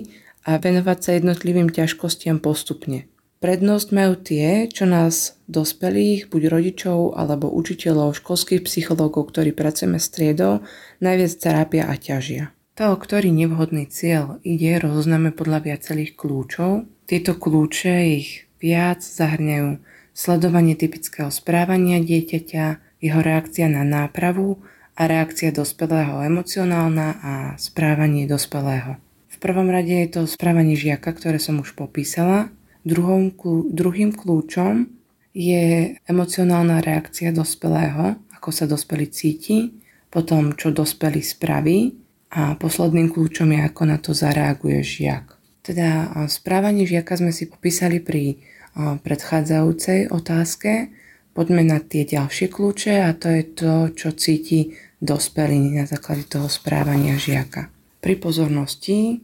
a 0.47 0.57
venovať 0.61 0.97
sa 1.01 1.11
jednotlivým 1.17 1.67
ťažkostiam 1.69 2.39
postupne. 2.39 3.09
Prednosť 3.43 3.87
majú 3.91 4.13
tie, 4.15 4.65
čo 4.71 4.87
nás 4.87 5.37
dospelých, 5.45 6.31
buď 6.31 6.49
rodičov 6.49 7.19
alebo 7.19 7.51
učiteľov, 7.51 8.17
školských 8.17 8.63
psychológov, 8.65 9.29
ktorí 9.29 9.51
pracujeme 9.51 10.01
s 10.01 10.09
triedou, 10.09 10.63
najviac 11.03 11.33
trápia 11.37 11.83
a 11.85 11.93
ťažia. 11.99 12.55
To, 12.79 12.95
o 12.95 12.97
ktorý 12.97 13.29
nevhodný 13.29 13.85
cieľ 13.85 14.39
ide, 14.41 14.79
rozoznáme 14.79 15.35
podľa 15.35 15.67
viacerých 15.67 16.15
kľúčov. 16.17 16.89
Tieto 17.05 17.37
kľúče 17.37 17.95
ich 18.17 18.49
viac 18.57 19.03
zahrňajú 19.03 19.79
sledovanie 20.15 20.79
typického 20.79 21.27
správania 21.27 21.99
dieťaťa, 21.99 22.65
jeho 23.03 23.19
reakcia 23.19 23.67
na 23.67 23.83
nápravu 23.83 24.63
a 24.95 25.11
reakcia 25.11 25.51
dospelého 25.51 26.23
emocionálna 26.23 27.07
a 27.19 27.33
správanie 27.59 28.23
dospelého. 28.25 28.95
V 29.27 29.37
prvom 29.43 29.67
rade 29.67 29.91
je 29.91 30.09
to 30.15 30.21
správanie 30.23 30.79
žiaka, 30.79 31.11
ktoré 31.11 31.37
som 31.37 31.59
už 31.59 31.75
popísala, 31.75 32.55
Druhom, 32.85 33.33
druhým 33.73 34.13
kľúčom 34.13 34.85
je 35.33 35.97
emocionálna 36.05 36.85
reakcia 36.85 37.33
dospelého, 37.33 38.21
ako 38.37 38.49
sa 38.53 38.69
dospelý 38.69 39.09
cíti, 39.09 39.73
potom 40.13 40.53
čo 40.53 40.69
dospelý 40.69 41.25
spraví 41.25 41.97
a 42.29 42.53
posledným 42.53 43.09
kľúčom 43.09 43.49
je, 43.57 43.59
ako 43.65 43.81
na 43.89 43.97
to 43.97 44.13
zareaguje 44.13 44.85
žiak. 44.85 45.33
Teda 45.65 46.13
správanie 46.29 46.85
žiaka 46.85 47.17
sme 47.17 47.33
si 47.33 47.49
popísali 47.49 47.97
pri 47.97 48.37
predchádzajúcej 48.75 50.11
otázke. 50.11 50.91
Poďme 51.35 51.67
na 51.67 51.83
tie 51.83 52.07
ďalšie 52.07 52.47
kľúče 52.47 53.03
a 53.03 53.11
to 53.11 53.27
je 53.27 53.43
to, 53.43 53.73
čo 53.91 54.15
cíti 54.15 54.75
dospelý 55.03 55.79
na 55.79 55.83
základe 55.83 56.23
toho 56.27 56.47
správania 56.47 57.19
žiaka. 57.19 57.67
Pri 57.99 58.15
pozornosti 58.15 59.19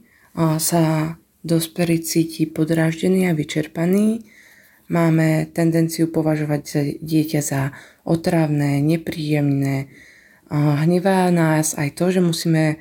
sa 0.60 1.16
dospelý 1.48 2.04
cíti 2.04 2.52
podráždený 2.52 3.32
a 3.32 3.38
vyčerpaný, 3.38 4.28
máme 4.92 5.48
tendenciu 5.56 6.12
považovať 6.12 7.00
dieťa 7.00 7.40
za 7.40 7.72
otravné, 8.04 8.84
nepríjemné. 8.84 9.88
Hnevá 10.52 11.32
nás 11.32 11.80
aj 11.80 11.96
to, 11.96 12.12
že 12.12 12.20
musíme 12.20 12.76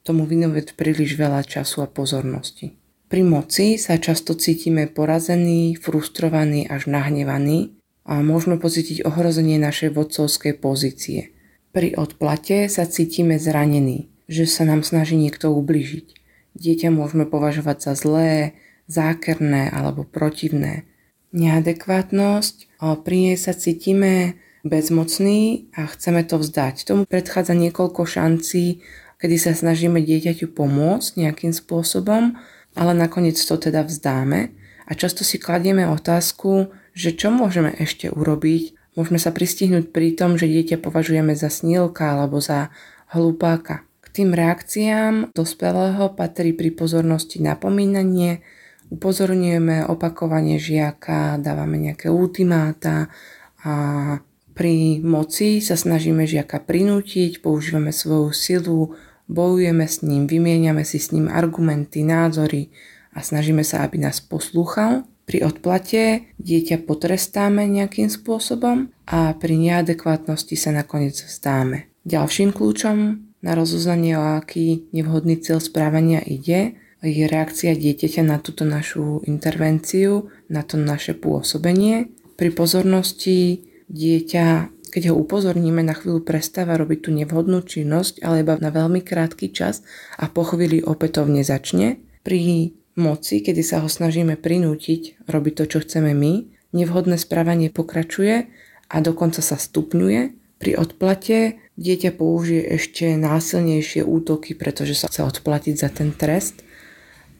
tomu 0.00 0.24
vynovať 0.24 0.72
príliš 0.72 1.20
veľa 1.20 1.44
času 1.44 1.84
a 1.84 1.88
pozornosti. 1.92 2.79
Pri 3.10 3.26
moci 3.26 3.74
sa 3.74 3.98
často 3.98 4.38
cítime 4.38 4.86
porazení, 4.86 5.74
frustrovaní 5.74 6.70
až 6.70 6.86
nahnevaní 6.86 7.74
a 8.06 8.22
môžeme 8.22 8.54
pocítiť 8.54 9.02
ohrozenie 9.02 9.58
našej 9.58 9.90
vodcovskej 9.98 10.54
pozície. 10.62 11.34
Pri 11.74 11.98
odplate 11.98 12.70
sa 12.70 12.86
cítime 12.86 13.42
zranení, 13.42 14.06
že 14.30 14.46
sa 14.46 14.62
nám 14.62 14.86
snaží 14.86 15.18
niekto 15.18 15.50
ubližiť 15.50 16.20
dieťa 16.54 16.88
môžeme 16.90 17.24
považovať 17.28 17.76
za 17.90 17.92
zlé, 17.94 18.32
zákerné 18.90 19.70
alebo 19.70 20.02
protivné. 20.02 20.88
Neadekvátnosť, 21.30 22.82
pri 23.06 23.16
nej 23.16 23.36
sa 23.38 23.54
cítime 23.54 24.34
bezmocný 24.66 25.70
a 25.78 25.86
chceme 25.86 26.26
to 26.26 26.42
vzdať. 26.42 26.90
Tomu 26.90 27.06
predchádza 27.06 27.54
niekoľko 27.54 28.02
šancí, 28.02 28.82
kedy 29.22 29.36
sa 29.38 29.54
snažíme 29.54 30.02
dieťaťu 30.02 30.50
pomôcť 30.50 31.10
nejakým 31.16 31.54
spôsobom, 31.54 32.34
ale 32.80 32.96
nakoniec 32.96 33.36
to 33.36 33.60
teda 33.60 33.84
vzdáme 33.84 34.56
a 34.88 34.92
často 34.96 35.20
si 35.20 35.36
kladieme 35.36 35.84
otázku, 35.92 36.72
že 36.96 37.12
čo 37.12 37.28
môžeme 37.28 37.76
ešte 37.76 38.08
urobiť. 38.08 38.96
Môžeme 38.96 39.20
sa 39.20 39.30
pristihnúť 39.30 39.92
pri 39.92 40.16
tom, 40.16 40.40
že 40.40 40.48
dieťa 40.48 40.80
považujeme 40.80 41.36
za 41.36 41.52
snílka 41.52 42.16
alebo 42.16 42.40
za 42.40 42.72
hlupáka 43.12 43.84
tým 44.10 44.34
reakciám 44.34 45.30
dospelého 45.34 46.18
patrí 46.18 46.50
pri 46.50 46.74
pozornosti 46.74 47.38
napomínanie, 47.38 48.42
upozorňujeme 48.90 49.86
opakovanie 49.86 50.58
žiaka, 50.58 51.38
dávame 51.38 51.78
nejaké 51.78 52.10
ultimáta 52.10 53.06
a 53.62 53.72
Pri 54.50 55.00
moci 55.00 55.64
sa 55.64 55.72
snažíme 55.72 56.26
žiaka 56.28 56.60
prinútiť, 56.60 57.40
používame 57.40 57.96
svoju 57.96 58.28
silu, 58.34 58.92
bojujeme 59.30 59.86
s 59.86 60.02
ním, 60.02 60.26
vymieňame 60.26 60.82
si 60.82 60.98
s 60.98 61.14
ním 61.14 61.30
argumenty, 61.30 62.02
názory 62.02 62.74
a 63.14 63.22
snažíme 63.22 63.62
sa, 63.62 63.86
aby 63.86 64.02
nás 64.02 64.18
poslúchal. 64.18 65.06
Pri 65.30 65.46
odplate 65.46 66.34
dieťa 66.42 66.82
potrestáme 66.82 67.62
nejakým 67.70 68.10
spôsobom 68.10 68.90
a 69.06 69.30
pri 69.38 69.54
neadekvátnosti 69.54 70.58
sa 70.58 70.74
nakoniec 70.74 71.14
vzdáme. 71.14 71.86
Ďalším 72.02 72.50
kľúčom 72.50 72.98
na 73.38 73.52
rozoznanie, 73.54 74.18
o 74.18 74.42
aký 74.42 74.90
nevhodný 74.90 75.38
cieľ 75.38 75.62
správania 75.62 76.18
ide, 76.18 76.74
je 77.00 77.24
reakcia 77.24 77.72
dieťaťa 77.72 78.22
na 78.26 78.36
túto 78.42 78.68
našu 78.68 79.24
intervenciu, 79.24 80.28
na 80.52 80.60
to 80.60 80.76
naše 80.76 81.16
pôsobenie. 81.16 82.12
Pri 82.36 82.50
pozornosti 82.52 83.64
dieťa, 83.88 84.68
keď 84.90 85.14
ho 85.14 85.18
upozorníme, 85.22 85.80
na 85.80 85.94
chvíľu 85.94 86.26
prestáva 86.26 86.74
robiť 86.76 86.98
tú 87.06 87.10
nevhodnú 87.14 87.62
činnosť, 87.62 88.20
ale 88.26 88.42
iba 88.42 88.58
na 88.58 88.74
veľmi 88.74 89.00
krátky 89.00 89.54
čas 89.54 89.86
a 90.18 90.26
po 90.26 90.42
chvíli 90.42 90.82
opätovne 90.82 91.46
začne. 91.46 92.02
Pri 92.26 92.74
moci, 92.98 93.40
kedy 93.40 93.62
sa 93.64 93.80
ho 93.80 93.88
snažíme 93.88 94.36
prinútiť 94.36 95.24
robiť 95.30 95.54
to, 95.56 95.64
čo 95.70 95.78
chceme 95.86 96.12
my, 96.12 96.50
nevhodné 96.76 97.16
správanie 97.16 97.70
pokračuje 97.70 98.50
a 98.90 98.96
dokonca 98.98 99.40
sa 99.40 99.56
stupňuje. 99.56 100.36
Pri 100.60 100.76
odplate 100.76 101.56
dieťa 101.80 102.10
použije 102.12 102.76
ešte 102.76 103.16
násilnejšie 103.16 104.04
útoky, 104.04 104.52
pretože 104.52 104.92
sa 104.92 105.08
chce 105.08 105.24
odplatiť 105.24 105.74
za 105.78 105.88
ten 105.88 106.12
trest 106.12 106.60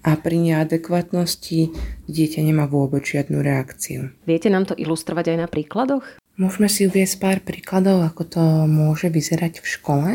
a 0.00 0.16
pri 0.16 0.40
neadekvátnosti 0.40 1.76
dieťa 2.08 2.40
nemá 2.40 2.64
vôbec 2.64 3.04
žiadnu 3.04 3.44
reakciu. 3.44 4.08
Viete 4.24 4.48
nám 4.48 4.64
to 4.64 4.72
ilustrovať 4.72 5.36
aj 5.36 5.38
na 5.44 5.48
príkladoch? 5.52 6.19
Môžeme 6.40 6.72
si 6.72 6.88
uvieť 6.88 7.20
pár 7.20 7.44
príkladov, 7.44 8.00
ako 8.00 8.22
to 8.24 8.42
môže 8.64 9.12
vyzerať 9.12 9.60
v 9.60 9.66
škole. 9.76 10.10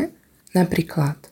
Napríklad, 0.58 1.30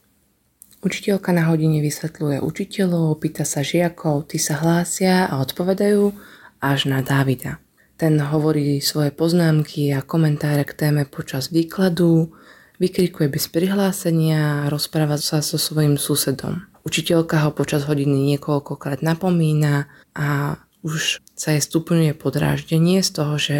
učiteľka 0.87 1.35
na 1.35 1.51
hodine 1.51 1.83
vysvetľuje 1.83 2.39
učiteľov, 2.39 3.19
pýta 3.19 3.43
sa 3.43 3.67
žiakov, 3.67 4.31
tí 4.31 4.39
sa 4.39 4.55
hlásia 4.63 5.27
a 5.27 5.43
odpovedajú 5.43 6.15
až 6.63 6.87
na 6.87 7.03
Davida. 7.03 7.59
Ten 7.99 8.23
hovorí 8.23 8.79
svoje 8.79 9.11
poznámky 9.11 9.91
a 9.91 9.99
komentáre 9.99 10.63
k 10.63 10.87
téme 10.87 11.11
počas 11.11 11.51
výkladu, 11.51 12.31
vykrikuje 12.79 13.27
bez 13.27 13.51
prihlásenia 13.51 14.63
a 14.63 14.71
rozpráva 14.71 15.19
sa 15.19 15.43
so 15.43 15.59
svojím 15.59 15.99
susedom. 15.99 16.71
Učiteľka 16.87 17.43
ho 17.43 17.51
počas 17.51 17.83
hodiny 17.91 18.39
niekoľkokrát 18.39 19.03
napomína 19.03 19.91
a 20.15 20.55
už 20.87 21.19
sa 21.35 21.51
jej 21.51 21.63
stupňuje 21.67 22.15
podráždenie 22.15 23.03
z 23.03 23.11
toho, 23.11 23.35
že 23.43 23.59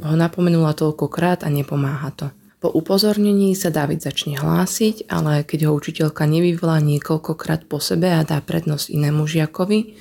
ho 0.00 0.14
napomenula 0.16 0.76
toľkokrát 0.76 1.44
a 1.44 1.48
nepomáha 1.48 2.12
to. 2.12 2.26
Po 2.56 2.72
upozornení 2.72 3.52
sa 3.52 3.68
David 3.68 4.00
začne 4.00 4.40
hlásiť, 4.40 5.12
ale 5.12 5.44
keď 5.44 5.68
ho 5.68 5.76
učiteľka 5.76 6.24
nevyvolá 6.24 6.80
niekoľkokrát 6.80 7.68
po 7.68 7.78
sebe 7.78 8.10
a 8.10 8.24
dá 8.24 8.40
prednosť 8.40 8.90
inému 8.90 9.28
žiakovi, 9.28 9.94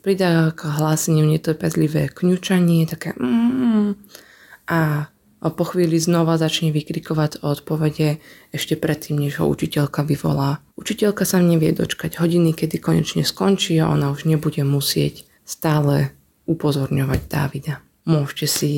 pridá 0.00 0.54
k 0.54 0.60
hláseniu 0.62 1.26
netrpezlivé 1.26 2.08
kňučanie, 2.08 2.86
také 2.86 3.18
mm, 3.18 3.98
a 4.70 5.06
po 5.38 5.64
chvíli 5.66 6.02
znova 6.02 6.34
začne 6.34 6.74
vykrikovať 6.74 7.46
o 7.46 7.54
odpovede 7.54 8.18
ešte 8.50 8.74
predtým, 8.74 9.22
než 9.22 9.38
ho 9.38 9.46
učiteľka 9.46 10.02
vyvolá. 10.02 10.58
Učiteľka 10.74 11.22
sa 11.22 11.38
nevie 11.38 11.70
dočkať 11.70 12.18
hodiny, 12.18 12.54
kedy 12.54 12.82
konečne 12.82 13.22
skončí 13.22 13.78
a 13.78 13.90
ona 13.90 14.10
už 14.10 14.26
nebude 14.26 14.66
musieť 14.66 15.26
stále 15.46 16.10
upozorňovať 16.50 17.20
Dávida. 17.30 17.74
Môžete 18.02 18.46
si 18.50 18.72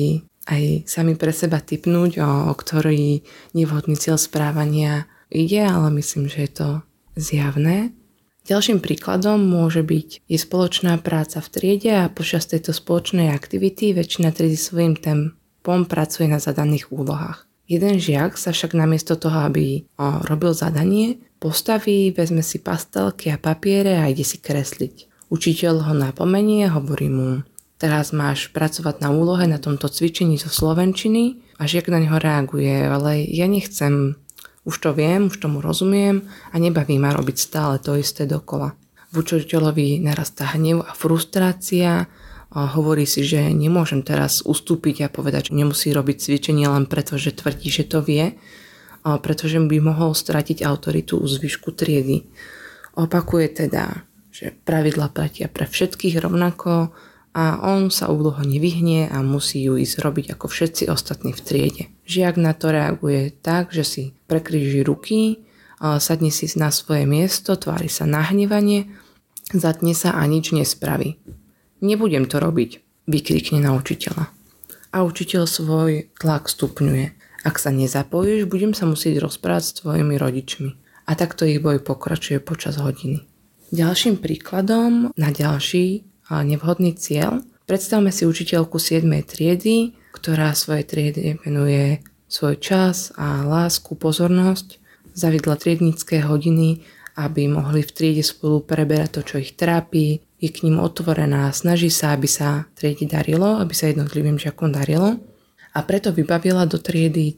aj 0.47 0.89
sami 0.89 1.13
pre 1.17 1.33
seba 1.35 1.61
typnúť, 1.61 2.21
o, 2.21 2.29
o 2.49 2.53
ktorý 2.53 3.21
nevhodný 3.53 3.97
cieľ 3.97 4.17
správania 4.17 5.05
ide, 5.29 5.61
ale 5.61 5.93
myslím, 5.97 6.29
že 6.29 6.47
je 6.47 6.51
to 6.51 6.69
zjavné. 7.17 7.93
Ďalším 8.41 8.81
príkladom 8.81 9.37
môže 9.37 9.85
byť 9.85 10.25
je 10.25 10.37
spoločná 10.41 10.97
práca 10.97 11.37
v 11.45 11.47
triede 11.53 11.93
a 11.93 12.09
počas 12.09 12.49
tejto 12.49 12.73
spoločnej 12.73 13.29
aktivity 13.29 13.93
väčšina 13.93 14.33
triedy 14.33 14.57
svojim 14.57 14.97
tem, 14.97 15.37
POM 15.61 15.85
pracuje 15.85 16.25
na 16.25 16.41
zadaných 16.41 16.89
úlohách. 16.89 17.45
Jeden 17.69 18.01
žiak 18.01 18.35
sa 18.35 18.49
však 18.51 18.73
namiesto 18.73 19.13
toho, 19.15 19.45
aby 19.45 19.85
robil 20.25 20.57
zadanie, 20.57 21.21
postaví, 21.37 22.11
vezme 22.11 22.41
si 22.41 22.59
pastelky 22.59 23.29
a 23.29 23.37
papiere 23.37 24.01
a 24.01 24.09
ide 24.09 24.25
si 24.25 24.41
kresliť. 24.41 25.07
Učiteľ 25.31 25.87
ho 25.87 25.93
napomenie, 25.95 26.67
hovorí 26.67 27.07
mu, 27.07 27.45
teraz 27.81 28.13
máš 28.13 28.53
pracovať 28.53 29.01
na 29.01 29.09
úlohe 29.09 29.49
na 29.49 29.57
tomto 29.57 29.89
cvičení 29.89 30.37
zo 30.37 30.53
Slovenčiny 30.53 31.41
a 31.57 31.65
žiak 31.65 31.89
na 31.89 31.97
neho 31.97 32.21
reaguje, 32.21 32.69
ale 32.85 33.25
ja 33.25 33.49
nechcem, 33.49 34.13
už 34.69 34.75
to 34.77 34.93
viem, 34.93 35.33
už 35.33 35.41
tomu 35.41 35.65
rozumiem 35.65 36.29
a 36.53 36.61
nebaví 36.61 37.01
ma 37.01 37.09
robiť 37.09 37.37
stále 37.41 37.81
to 37.81 37.97
isté 37.97 38.29
dokola. 38.29 38.77
V 39.09 39.25
učiteľovi 39.25 39.97
narastá 40.05 40.53
hnev 40.53 40.85
a 40.85 40.93
frustrácia, 40.93 42.05
a 42.51 42.67
hovorí 42.67 43.07
si, 43.07 43.23
že 43.23 43.47
nemôžem 43.55 44.03
teraz 44.03 44.43
ustúpiť 44.43 45.07
a 45.07 45.13
povedať, 45.13 45.49
že 45.49 45.57
nemusí 45.57 45.95
robiť 45.95 46.19
cvičenie 46.19 46.67
len 46.67 46.83
preto, 46.83 47.15
že 47.15 47.31
tvrdí, 47.31 47.71
že 47.71 47.87
to 47.87 48.03
vie, 48.03 48.35
a 49.07 49.17
pretože 49.17 49.55
by 49.55 49.77
mohol 49.79 50.11
stratiť 50.11 50.59
autoritu 50.67 51.15
u 51.15 51.25
zvyšku 51.25 51.71
triedy. 51.71 52.27
Opakuje 52.99 53.65
teda, 53.65 54.03
že 54.35 54.51
pravidla 54.51 55.15
platia 55.15 55.47
pre 55.47 55.63
všetkých 55.63 56.19
rovnako 56.19 56.91
a 57.31 57.63
on 57.63 57.87
sa 57.87 58.11
úloho 58.11 58.43
nevyhne 58.43 59.07
a 59.07 59.23
musí 59.23 59.63
ju 59.63 59.79
ísť 59.79 59.95
robiť 60.03 60.25
ako 60.35 60.45
všetci 60.51 60.83
ostatní 60.91 61.31
v 61.31 61.41
triede. 61.41 61.83
Žiak 62.03 62.35
na 62.35 62.51
to 62.51 62.75
reaguje 62.75 63.31
tak, 63.39 63.71
že 63.71 63.87
si 63.87 64.03
prekríži 64.27 64.83
ruky, 64.83 65.47
sadne 65.79 66.27
si 66.27 66.45
na 66.59 66.75
svoje 66.75 67.07
miesto, 67.07 67.55
tvári 67.55 67.87
sa 67.87 68.03
nahnevanie, 68.03 68.91
zatne 69.55 69.95
sa 69.95 70.11
a 70.19 70.27
nič 70.27 70.51
nespraví. 70.51 71.23
Nebudem 71.79 72.27
to 72.27 72.43
robiť, 72.43 72.83
vykrikne 73.07 73.63
na 73.63 73.79
učiteľa. 73.79 74.27
A 74.91 75.07
učiteľ 75.07 75.47
svoj 75.47 76.11
tlak 76.19 76.51
stupňuje. 76.51 77.15
Ak 77.47 77.57
sa 77.57 77.71
nezapojíš, 77.71 78.45
budem 78.45 78.75
sa 78.75 78.85
musieť 78.85 79.23
rozprávať 79.23 79.63
s 79.65 79.75
tvojimi 79.81 80.19
rodičmi. 80.19 80.71
A 81.07 81.15
takto 81.15 81.47
ich 81.47 81.63
boj 81.63 81.81
pokračuje 81.81 82.43
počas 82.43 82.77
hodiny. 82.77 83.23
Ďalším 83.71 84.19
príkladom 84.19 85.15
na 85.15 85.29
ďalší 85.31 86.10
nevhodný 86.39 86.95
cieľ. 86.95 87.43
Predstavme 87.67 88.15
si 88.15 88.23
učiteľku 88.23 88.79
7. 88.79 89.03
triedy, 89.27 89.91
ktorá 90.15 90.55
svojej 90.55 90.87
triede 90.87 91.35
venuje 91.43 91.99
svoj 92.31 92.55
čas 92.63 93.11
a 93.19 93.43
lásku, 93.43 93.91
pozornosť, 93.99 94.79
zavidla 95.11 95.59
triednické 95.59 96.23
hodiny, 96.23 96.87
aby 97.19 97.51
mohli 97.51 97.83
v 97.83 97.91
triede 97.91 98.23
spolu 98.23 98.63
preberať 98.63 99.19
to, 99.19 99.21
čo 99.27 99.35
ich 99.43 99.59
trápi, 99.59 100.23
je 100.41 100.49
k 100.49 100.63
ním 100.65 100.79
otvorená, 100.79 101.51
snaží 101.51 101.91
sa, 101.91 102.15
aby 102.15 102.25
sa 102.25 102.65
triedi 102.73 103.05
darilo, 103.05 103.59
aby 103.59 103.75
sa 103.75 103.91
jednotlivým 103.91 104.39
žiakom 104.39 104.71
darilo. 104.71 105.19
A 105.75 105.79
preto 105.85 106.15
vybavila 106.15 106.65
do 106.65 106.79
triedy 106.79 107.35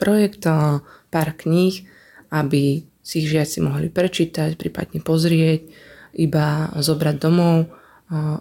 projekt 0.00 0.48
pár 1.12 1.28
kníh, 1.36 1.84
aby 2.32 2.82
si 3.04 3.14
ich 3.22 3.28
žiaci 3.30 3.62
mohli 3.64 3.92
prečítať, 3.92 4.56
prípadne 4.56 4.98
pozrieť, 5.04 5.68
iba 6.16 6.74
zobrať 6.74 7.16
domov, 7.22 7.70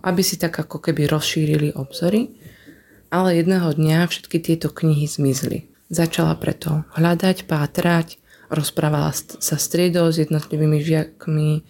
aby 0.01 0.21
si 0.25 0.35
tak 0.41 0.57
ako 0.57 0.81
keby 0.81 1.05
rozšírili 1.05 1.77
obzory. 1.77 2.33
Ale 3.09 3.37
jedného 3.37 3.73
dňa 3.73 4.05
všetky 4.05 4.37
tieto 4.37 4.69
knihy 4.69 5.09
zmizli. 5.09 5.69
Začala 5.89 6.37
preto 6.37 6.85
hľadať, 6.93 7.49
pátrať, 7.49 8.21
rozprávala 8.53 9.09
sa 9.13 9.55
s 9.57 9.65
triedou 9.69 10.13
s 10.13 10.21
jednotlivými 10.21 10.77
žiakmi, 10.81 11.65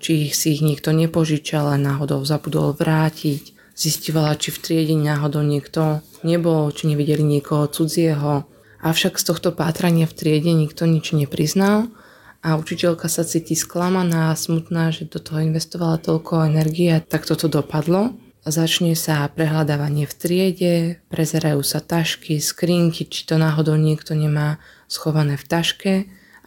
či 0.00 0.10
ich 0.28 0.32
si 0.32 0.56
ich 0.56 0.64
niekto 0.64 0.96
nepožičal 0.96 1.68
a 1.68 1.76
náhodou 1.76 2.24
zabudol 2.24 2.72
vrátiť. 2.72 3.52
Zistivala, 3.76 4.36
či 4.40 4.52
v 4.52 4.60
triede 4.60 4.96
náhodou 4.96 5.44
niekto 5.44 6.04
nebol, 6.24 6.68
či 6.72 6.88
nevideli 6.88 7.24
niekoho 7.24 7.68
cudzieho. 7.68 8.44
Avšak 8.80 9.20
z 9.20 9.24
tohto 9.24 9.52
pátrania 9.52 10.08
v 10.08 10.16
triede 10.16 10.52
nikto 10.56 10.88
nič 10.88 11.12
nepriznal 11.12 11.92
a 12.40 12.56
učiteľka 12.56 13.08
sa 13.12 13.20
cíti 13.20 13.52
sklamaná 13.52 14.32
a 14.32 14.38
smutná, 14.38 14.88
že 14.92 15.04
do 15.04 15.20
toho 15.20 15.44
investovala 15.44 16.00
toľko 16.00 16.48
energie 16.48 16.92
tak 17.04 17.28
toto 17.28 17.52
dopadlo. 17.52 18.16
Začne 18.40 18.96
sa 18.96 19.28
prehľadávanie 19.28 20.08
v 20.08 20.14
triede, 20.16 20.74
prezerajú 21.12 21.60
sa 21.60 21.84
tašky, 21.84 22.40
skrinky, 22.40 23.04
či 23.04 23.28
to 23.28 23.36
náhodou 23.36 23.76
niekto 23.76 24.16
nemá 24.16 24.56
schované 24.88 25.36
v 25.36 25.44
taške 25.44 25.92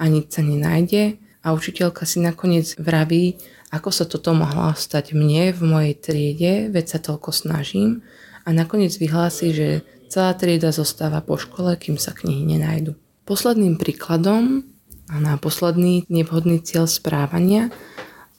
a 0.02 0.04
nič 0.10 0.34
sa 0.34 0.42
nenájde 0.42 1.22
a 1.46 1.54
učiteľka 1.54 2.10
si 2.10 2.18
nakoniec 2.18 2.74
vraví, 2.82 3.38
ako 3.70 3.90
sa 3.94 4.10
toto 4.10 4.34
mohlo 4.34 4.74
stať 4.74 5.14
mne 5.14 5.54
v 5.54 5.62
mojej 5.62 5.94
triede, 5.94 6.54
veď 6.74 6.98
sa 6.98 7.00
toľko 7.04 7.30
snažím 7.30 8.02
a 8.42 8.50
nakoniec 8.50 8.98
vyhlási, 8.98 9.54
že 9.54 9.70
celá 10.10 10.34
trieda 10.34 10.74
zostáva 10.74 11.22
po 11.22 11.38
škole, 11.38 11.78
kým 11.78 12.02
sa 12.02 12.18
knihy 12.18 12.42
nenajdu. 12.42 12.98
Posledným 13.30 13.78
príkladom 13.78 14.73
a 15.12 15.20
na 15.20 15.36
posledný 15.36 16.08
nevhodný 16.08 16.64
cieľ 16.64 16.88
správania 16.88 17.74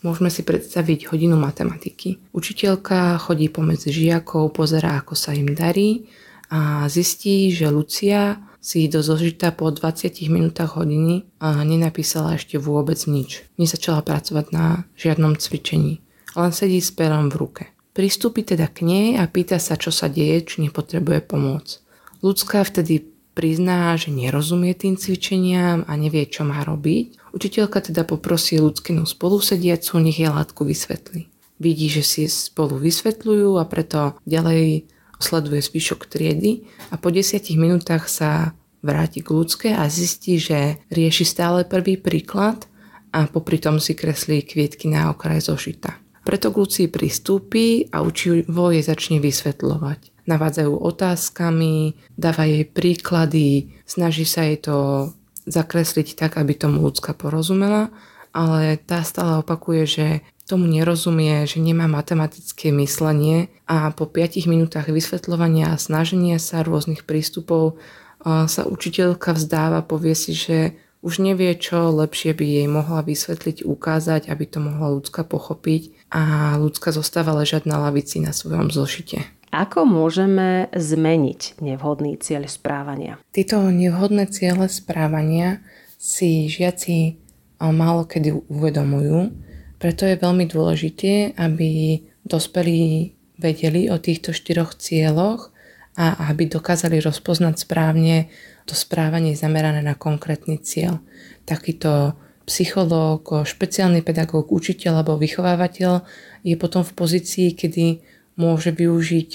môžeme 0.04 0.28
si 0.28 0.44
predstaviť 0.44 1.08
hodinu 1.08 1.40
matematiky. 1.40 2.20
Učiteľka 2.36 3.16
chodí 3.20 3.48
pomedzi 3.48 3.88
žiakov, 3.88 4.52
pozerá, 4.52 5.00
ako 5.00 5.16
sa 5.16 5.32
im 5.32 5.56
darí 5.56 6.12
a 6.52 6.84
zistí, 6.92 7.48
že 7.48 7.72
Lucia 7.72 8.36
si 8.64 8.88
do 8.88 9.04
zožita 9.04 9.52
po 9.52 9.68
20 9.68 10.08
minútach 10.32 10.76
hodiny 10.76 11.28
a 11.40 11.60
nenapísala 11.64 12.36
ešte 12.40 12.56
vôbec 12.56 12.96
nič. 13.04 13.44
Nezačala 13.60 14.00
pracovať 14.00 14.46
na 14.56 14.88
žiadnom 14.96 15.36
cvičení. 15.36 16.00
Len 16.32 16.52
sedí 16.52 16.80
s 16.80 16.88
perom 16.88 17.28
v 17.28 17.36
ruke. 17.40 17.64
Pristúpi 17.94 18.42
teda 18.42 18.66
k 18.72 18.82
nej 18.82 19.06
a 19.20 19.28
pýta 19.28 19.60
sa, 19.60 19.78
čo 19.78 19.94
sa 19.94 20.10
deje, 20.10 20.42
či 20.48 20.66
nepotrebuje 20.66 21.20
pomoc. 21.28 21.78
Ľudská 22.24 22.64
vtedy 22.64 23.13
prizná, 23.34 23.98
že 23.98 24.14
nerozumie 24.14 24.72
tým 24.72 24.94
cvičeniam 24.94 25.82
a 25.84 25.92
nevie, 25.98 26.24
čo 26.30 26.46
má 26.46 26.62
robiť. 26.62 27.34
Učiteľka 27.34 27.90
teda 27.90 28.06
poprosí 28.06 28.62
ľudskinu 28.62 29.04
spolusediacu, 29.04 29.98
nech 29.98 30.22
jej 30.22 30.30
látku 30.30 30.62
vysvetlí. 30.62 31.26
Vidí, 31.58 31.86
že 31.90 32.06
si 32.06 32.30
spolu 32.30 32.78
vysvetľujú 32.78 33.58
a 33.58 33.64
preto 33.66 34.18
ďalej 34.26 34.86
sleduje 35.18 35.60
zvyšok 35.62 36.06
triedy 36.10 36.66
a 36.90 36.98
po 36.98 37.10
10 37.10 37.42
minútach 37.58 38.06
sa 38.10 38.54
vráti 38.84 39.24
k 39.24 39.32
ľudské 39.32 39.68
a 39.72 39.88
zistí, 39.88 40.36
že 40.36 40.78
rieši 40.92 41.24
stále 41.24 41.64
prvý 41.64 41.96
príklad 41.96 42.68
a 43.14 43.24
popri 43.30 43.56
tom 43.62 43.80
si 43.80 43.96
kreslí 43.96 44.44
kvietky 44.44 44.90
na 44.90 45.14
okraj 45.14 45.48
zošita. 45.48 45.96
Preto 46.24 46.52
k 46.52 46.56
Lucii 46.56 46.88
pristúpi 46.88 47.88
a 47.92 48.00
učivo 48.00 48.72
jej 48.72 48.84
začne 48.84 49.20
vysvetľovať. 49.20 50.13
Navádzajú 50.24 50.72
otázkami, 50.72 51.94
dáva 52.16 52.48
jej 52.48 52.64
príklady, 52.64 53.76
snaží 53.84 54.24
sa 54.24 54.48
jej 54.48 54.56
to 54.56 55.10
zakresliť 55.44 56.16
tak, 56.16 56.40
aby 56.40 56.56
tomu 56.56 56.80
ľudská 56.80 57.12
porozumela, 57.12 57.92
ale 58.32 58.80
tá 58.80 59.04
stále 59.04 59.44
opakuje, 59.44 59.82
že 59.84 60.06
tomu 60.44 60.68
nerozumie, 60.68 61.48
že 61.48 61.60
nemá 61.60 61.88
matematické 61.88 62.68
myslenie 62.76 63.48
a 63.64 63.92
po 63.92 64.04
5 64.04 64.44
minútach 64.44 64.88
vysvetľovania 64.88 65.72
a 65.72 65.80
snaženia 65.80 66.36
sa 66.36 66.60
rôznych 66.60 67.08
prístupov 67.08 67.80
sa 68.24 68.64
učiteľka 68.64 69.36
vzdáva, 69.36 69.84
povie 69.84 70.16
si, 70.16 70.32
že 70.32 70.76
už 71.04 71.20
nevie, 71.20 71.52
čo 71.60 71.92
lepšie 71.92 72.32
by 72.32 72.44
jej 72.44 72.68
mohla 72.68 73.04
vysvetliť, 73.04 73.68
ukázať, 73.68 74.32
aby 74.32 74.44
to 74.48 74.64
mohla 74.64 74.96
ľudská 74.96 75.20
pochopiť 75.20 76.08
a 76.08 76.56
ľudská 76.56 76.96
zostáva 76.96 77.36
ležať 77.36 77.68
na 77.68 77.76
lavici 77.76 78.24
na 78.24 78.32
svojom 78.32 78.72
zošite. 78.72 79.20
Ako 79.54 79.86
môžeme 79.86 80.66
zmeniť 80.74 81.62
nevhodný 81.62 82.18
cieľ 82.18 82.50
správania? 82.50 83.22
Tieto 83.30 83.62
nevhodné 83.70 84.26
ciele 84.26 84.66
správania 84.66 85.62
si 85.94 86.50
žiaci 86.50 87.22
málo 87.62 88.04
kedy 88.04 88.34
uvedomujú 88.50 89.44
preto 89.84 90.08
je 90.08 90.16
veľmi 90.16 90.48
dôležité, 90.48 91.36
aby 91.36 92.00
dospelí 92.24 93.12
vedeli 93.36 93.92
o 93.92 94.00
týchto 94.00 94.32
štyroch 94.32 94.80
cieľoch 94.80 95.52
a 96.00 96.32
aby 96.32 96.48
dokázali 96.48 97.04
rozpoznať 97.04 97.68
správne 97.68 98.32
to 98.64 98.72
správanie 98.72 99.36
zamerané 99.36 99.84
na 99.84 99.92
konkrétny 99.92 100.56
cieľ. 100.64 101.04
Takýto 101.44 102.16
psychológ, 102.48 103.44
špeciálny 103.44 104.00
pedagóg, 104.00 104.48
učiteľ 104.48 105.04
alebo 105.04 105.20
vychovávateľ 105.20 106.00
je 106.48 106.56
potom 106.56 106.80
v 106.80 106.96
pozícii, 106.96 107.52
kedy 107.52 108.00
môže 108.34 108.74
využiť 108.74 109.30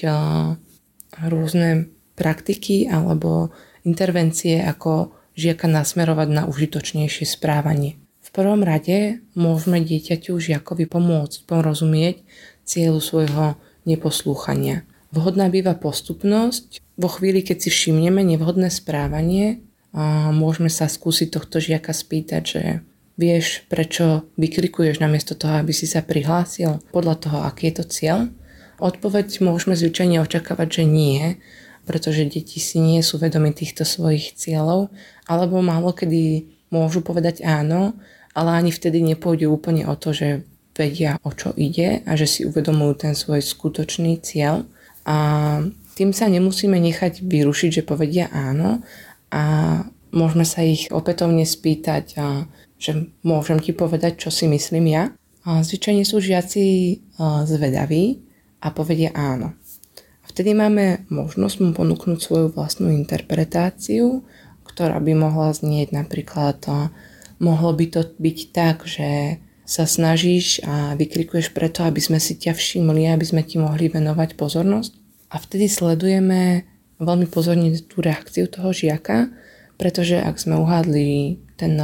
rôzne 1.20 1.88
praktiky 2.14 2.84
alebo 2.86 3.50
intervencie, 3.82 4.60
ako 4.60 5.16
žiaka 5.34 5.64
nasmerovať 5.64 6.28
na 6.28 6.42
užitočnejšie 6.44 7.24
správanie. 7.24 7.96
V 8.20 8.28
prvom 8.30 8.62
rade 8.62 9.24
môžeme 9.34 9.82
dieťaťu 9.82 10.38
žiakovi 10.38 10.86
pomôcť 10.86 11.48
porozumieť 11.48 12.22
cieľu 12.62 13.02
svojho 13.02 13.58
neposlúchania. 13.88 14.86
Vhodná 15.10 15.50
býva 15.50 15.74
postupnosť. 15.74 16.78
Vo 16.94 17.08
chvíli, 17.10 17.42
keď 17.42 17.66
si 17.66 17.70
všimneme 17.72 18.22
nevhodné 18.22 18.70
správanie, 18.70 19.64
môžeme 20.30 20.70
sa 20.70 20.86
skúsiť 20.86 21.34
tohto 21.34 21.58
žiaka 21.58 21.90
spýtať, 21.90 22.42
že 22.46 22.62
vieš, 23.18 23.66
prečo 23.66 24.30
vyklikuješ 24.38 25.02
namiesto 25.02 25.34
toho, 25.34 25.58
aby 25.58 25.74
si 25.74 25.90
sa 25.90 26.04
prihlásil 26.04 26.78
podľa 26.94 27.16
toho, 27.18 27.38
aký 27.42 27.72
je 27.72 27.74
to 27.82 27.84
cieľ. 27.90 28.18
Odpoveď 28.80 29.44
môžeme 29.44 29.76
zvyčajne 29.76 30.24
očakávať, 30.24 30.80
že 30.80 30.84
nie, 30.88 31.22
pretože 31.84 32.24
deti 32.24 32.56
si 32.56 32.80
nie 32.80 33.04
sú 33.04 33.20
vedomi 33.20 33.52
týchto 33.52 33.84
svojich 33.84 34.36
cieľov, 34.36 34.88
alebo 35.28 35.60
málo 35.60 35.92
kedy 35.92 36.48
môžu 36.72 37.04
povedať 37.04 37.44
áno, 37.44 37.98
ale 38.32 38.50
ani 38.56 38.70
vtedy 38.70 39.02
nepôjde 39.02 39.50
úplne 39.50 39.84
o 39.84 39.98
to, 39.98 40.14
že 40.14 40.46
vedia, 40.72 41.18
o 41.26 41.34
čo 41.34 41.52
ide 41.58 42.00
a 42.06 42.14
že 42.16 42.24
si 42.30 42.40
uvedomujú 42.46 43.04
ten 43.04 43.12
svoj 43.12 43.42
skutočný 43.42 44.22
cieľ. 44.22 44.64
A 45.04 45.16
tým 45.98 46.14
sa 46.14 46.30
nemusíme 46.30 46.78
nechať 46.78 47.20
vyrušiť, 47.26 47.82
že 47.82 47.88
povedia 47.88 48.30
áno 48.32 48.80
a 49.34 49.42
môžeme 50.14 50.46
sa 50.46 50.62
ich 50.62 50.88
opätovne 50.88 51.44
spýtať, 51.44 52.04
a, 52.16 52.46
že 52.80 53.12
môžem 53.26 53.58
ti 53.60 53.74
povedať, 53.74 54.24
čo 54.24 54.30
si 54.32 54.46
myslím 54.48 54.94
ja. 54.94 55.12
A 55.44 55.60
zvyčajne 55.66 56.06
sú 56.06 56.22
žiaci 56.22 56.96
zvedaví 57.44 58.29
a 58.60 58.66
povedia 58.70 59.10
áno. 59.16 59.56
Vtedy 60.28 60.54
máme 60.54 61.08
možnosť 61.10 61.56
mu 61.58 61.70
ponúknuť 61.74 62.18
svoju 62.22 62.46
vlastnú 62.54 62.94
interpretáciu, 62.94 64.22
ktorá 64.62 65.02
by 65.02 65.12
mohla 65.18 65.50
znieť 65.50 65.90
napríklad 65.90 66.62
Mohlo 67.40 67.72
by 67.72 67.86
to 67.88 68.00
byť 68.20 68.38
tak, 68.52 68.84
že 68.84 69.40
sa 69.64 69.88
snažíš 69.88 70.60
a 70.60 70.92
vykrikuješ 70.92 71.56
preto, 71.56 71.88
aby 71.88 71.96
sme 71.96 72.20
si 72.20 72.36
ťa 72.36 72.52
všimli, 72.52 73.08
aby 73.08 73.24
sme 73.24 73.40
ti 73.40 73.56
mohli 73.56 73.88
venovať 73.88 74.36
pozornosť. 74.36 74.92
A 75.32 75.40
vtedy 75.40 75.72
sledujeme 75.72 76.68
veľmi 77.00 77.24
pozorne 77.32 77.72
tú 77.80 78.04
reakciu 78.04 78.44
toho 78.44 78.76
žiaka, 78.76 79.32
pretože 79.80 80.20
ak 80.20 80.36
sme 80.36 80.60
uhádli 80.60 81.40
ten 81.56 81.80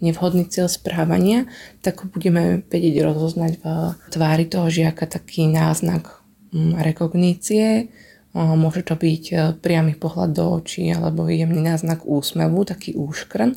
nevhodný 0.00 0.44
cieľ 0.48 0.68
správania, 0.68 1.48
tak 1.80 2.04
budeme 2.12 2.64
vedieť 2.68 3.04
rozoznať 3.04 3.52
v 3.60 3.64
tvári 4.12 4.44
toho 4.44 4.68
žiaka 4.68 5.08
taký 5.08 5.48
náznak 5.48 6.20
hm, 6.52 6.80
rekognície. 6.84 7.88
Môže 8.36 8.84
to 8.84 9.00
byť 9.00 9.24
eh, 9.32 9.38
priamy 9.56 9.96
pohľad 9.96 10.36
do 10.36 10.60
očí 10.60 10.92
alebo 10.92 11.24
jemný 11.28 11.64
náznak 11.64 12.04
úsmevu, 12.04 12.68
taký 12.68 12.92
úškrn 12.92 13.56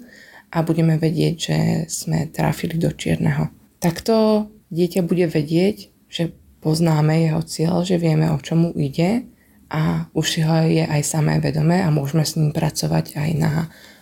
a 0.49 0.57
budeme 0.63 0.95
vedieť, 0.97 1.35
že 1.35 1.57
sme 1.91 2.31
trafili 2.31 2.79
do 2.79 2.89
čierneho. 2.89 3.51
Takto 3.83 4.47
dieťa 4.71 5.05
bude 5.05 5.29
vedieť, 5.29 5.91
že 6.09 6.33
poznáme 6.63 7.27
jeho 7.29 7.41
cieľ, 7.45 7.75
že 7.85 8.01
vieme, 8.01 8.31
o 8.33 8.39
čomu 8.41 8.73
ide 8.75 9.29
a 9.69 10.09
už 10.17 10.25
si 10.25 10.39
ho 10.41 10.65
je 10.65 10.81
aj 10.81 11.01
samé 11.05 11.37
vedomé 11.37 11.85
a 11.85 11.93
môžeme 11.93 12.25
s 12.25 12.35
ním 12.35 12.49
pracovať 12.49 13.15
aj 13.15 13.29
na 13.37 13.51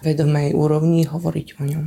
vedomej 0.02 0.56
úrovni, 0.56 1.04
hovoriť 1.04 1.48
o 1.60 1.64
ňom. 1.68 1.86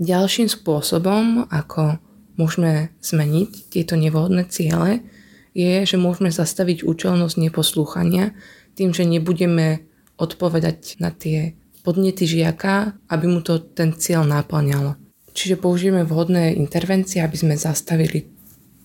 Ďalším 0.00 0.48
spôsobom, 0.48 1.44
ako 1.52 2.00
môžeme 2.40 2.88
zmeniť 3.04 3.68
tieto 3.68 4.00
nevhodné 4.00 4.48
ciele, 4.48 5.04
je, 5.52 5.84
že 5.84 6.00
môžeme 6.00 6.32
zastaviť 6.32 6.88
účelnosť 6.88 7.36
neposlúchania 7.36 8.32
tým, 8.80 8.96
že 8.96 9.04
nebudeme 9.04 9.84
odpovedať 10.16 10.96
na 11.04 11.12
tie 11.12 11.52
podnety 11.84 12.24
žiaka, 12.24 12.96
aby 13.12 13.24
mu 13.28 13.44
to 13.44 13.60
ten 13.60 13.92
cieľ 13.92 14.24
naplňalo. 14.24 14.96
Čiže 15.36 15.60
použijeme 15.60 16.08
vhodné 16.08 16.56
intervencie, 16.56 17.20
aby 17.20 17.36
sme 17.36 17.54
zastavili 17.60 18.24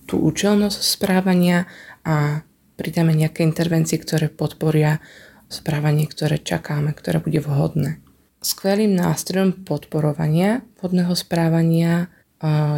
tú 0.04 0.20
účelnosť 0.20 0.78
správania 0.78 1.64
a 2.04 2.44
pridáme 2.76 3.16
nejaké 3.16 3.42
intervencie, 3.42 3.96
ktoré 3.96 4.28
podporia 4.28 5.00
správanie, 5.48 6.06
ktoré 6.06 6.38
čakáme, 6.38 6.92
ktoré 6.92 7.24
bude 7.24 7.40
vhodné. 7.42 8.04
Skvelým 8.46 8.94
nástrojom 8.94 9.66
podporovania 9.66 10.62
vhodného 10.78 11.18
správania 11.18 12.06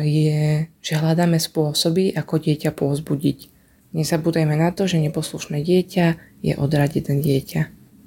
je, 0.00 0.64
že 0.80 0.94
hľadáme 0.96 1.36
spôsoby, 1.36 2.16
ako 2.16 2.40
dieťa 2.40 2.72
povzbudiť. 2.72 3.38
Nezabúdajme 3.92 4.56
na 4.56 4.72
to, 4.72 4.88
že 4.88 4.96
neposlušné 4.96 5.60
dieťa 5.60 6.06
je 6.40 6.56
odradené 6.56 7.20
dieťa 7.20 7.62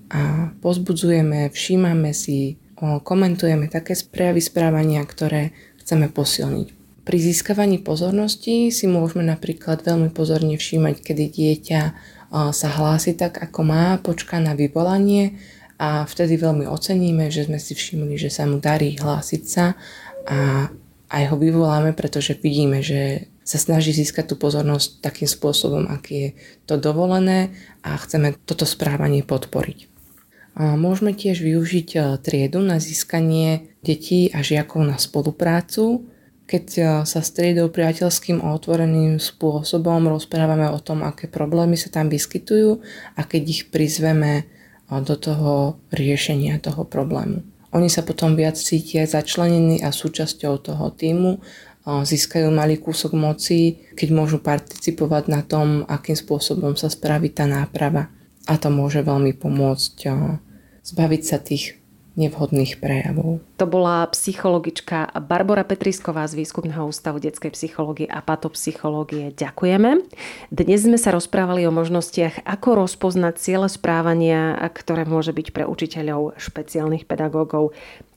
a 0.09 0.49
pozbudzujeme, 0.57 1.53
všímame 1.53 2.17
si, 2.17 2.57
komentujeme 2.81 3.69
také 3.69 3.93
sprejavy 3.93 4.41
správania, 4.41 5.05
ktoré 5.05 5.53
chceme 5.85 6.09
posilniť. 6.09 6.67
Pri 7.05 7.17
získavaní 7.21 7.77
pozornosti 7.77 8.73
si 8.73 8.85
môžeme 8.89 9.21
napríklad 9.21 9.85
veľmi 9.85 10.09
pozorne 10.09 10.57
všímať, 10.57 10.97
kedy 10.97 11.23
dieťa 11.29 11.81
sa 12.31 12.67
hlási 12.73 13.13
tak, 13.13 13.37
ako 13.37 13.61
má, 13.61 14.01
počká 14.01 14.41
na 14.41 14.57
vyvolanie 14.57 15.37
a 15.81 16.05
vtedy 16.05 16.37
veľmi 16.37 16.69
oceníme, 16.69 17.33
že 17.33 17.49
sme 17.49 17.57
si 17.57 17.73
všimli, 17.73 18.13
že 18.13 18.29
sa 18.29 18.45
mu 18.45 18.61
darí 18.61 19.01
hlásiť 19.01 19.43
sa 19.49 19.73
a 20.29 20.69
aj 21.09 21.23
ho 21.33 21.35
vyvoláme, 21.41 21.97
pretože 21.97 22.37
vidíme, 22.37 22.85
že 22.85 23.25
sa 23.41 23.57
snaží 23.57 23.89
získať 23.89 24.31
tú 24.31 24.35
pozornosť 24.37 25.01
takým 25.01 25.25
spôsobom, 25.25 25.89
aký 25.89 26.13
je 26.13 26.29
to 26.69 26.77
dovolené 26.77 27.49
a 27.81 27.97
chceme 27.97 28.37
toto 28.45 28.69
správanie 28.69 29.25
podporiť. 29.25 29.89
Môžeme 30.55 31.15
tiež 31.15 31.41
využiť 31.41 31.89
e, 31.95 31.99
triedu 32.19 32.59
na 32.59 32.75
získanie 32.75 33.71
detí 33.87 34.27
a 34.35 34.43
žiakov 34.43 34.83
na 34.83 34.99
spoluprácu. 34.99 36.11
Keď 36.43 36.65
e, 36.75 36.81
sa 37.07 37.19
s 37.23 37.31
triedou 37.31 37.71
priateľským 37.71 38.43
a 38.43 38.51
otvoreným 38.51 39.15
spôsobom 39.15 40.11
rozprávame 40.11 40.67
o 40.67 40.79
tom, 40.83 41.07
aké 41.07 41.31
problémy 41.31 41.79
sa 41.79 41.87
tam 41.87 42.11
vyskytujú 42.11 42.83
a 43.15 43.21
keď 43.23 43.43
ich 43.47 43.61
prizveme 43.71 44.43
do 44.99 45.15
toho 45.15 45.79
riešenia 45.95 46.59
toho 46.59 46.83
problému. 46.83 47.47
Oni 47.71 47.87
sa 47.87 48.03
potom 48.03 48.35
viac 48.35 48.59
cítia 48.59 49.07
začlenení 49.07 49.79
a 49.79 49.95
súčasťou 49.95 50.59
toho 50.59 50.91
týmu, 50.91 51.39
získajú 51.81 52.51
malý 52.53 52.77
kúsok 52.77 53.17
moci, 53.17 53.81
keď 53.97 54.09
môžu 54.13 54.37
participovať 54.43 55.23
na 55.31 55.41
tom, 55.41 55.87
akým 55.89 56.13
spôsobom 56.13 56.75
sa 56.77 56.91
spraví 56.91 57.33
tá 57.33 57.49
náprava. 57.49 58.11
A 58.45 58.59
to 58.59 58.69
môže 58.69 59.01
veľmi 59.01 59.33
pomôcť 59.33 60.11
zbaviť 60.83 61.21
sa 61.25 61.41
tých 61.41 61.80
nevhodných 62.19 62.83
prejavov. 62.83 63.39
To 63.55 63.65
bola 63.69 64.03
psychologička 64.11 65.15
Barbara 65.23 65.63
Petrisková 65.63 66.27
z 66.27 66.43
Výskumného 66.43 66.83
ústavu 66.89 67.23
detskej 67.23 67.55
psychológie 67.55 68.07
a 68.09 68.19
patopsychológie. 68.19 69.31
Ďakujeme. 69.31 70.03
Dnes 70.51 70.83
sme 70.83 70.99
sa 70.99 71.15
rozprávali 71.15 71.63
o 71.63 71.71
možnostiach, 71.71 72.43
ako 72.43 72.83
rozpoznať 72.83 73.33
ciele 73.39 73.67
správania, 73.71 74.59
ktoré 74.75 75.07
môže 75.07 75.31
byť 75.31 75.47
pre 75.55 75.63
učiteľov, 75.63 76.35
špeciálnych 76.35 77.07
pedagógov 77.07 77.71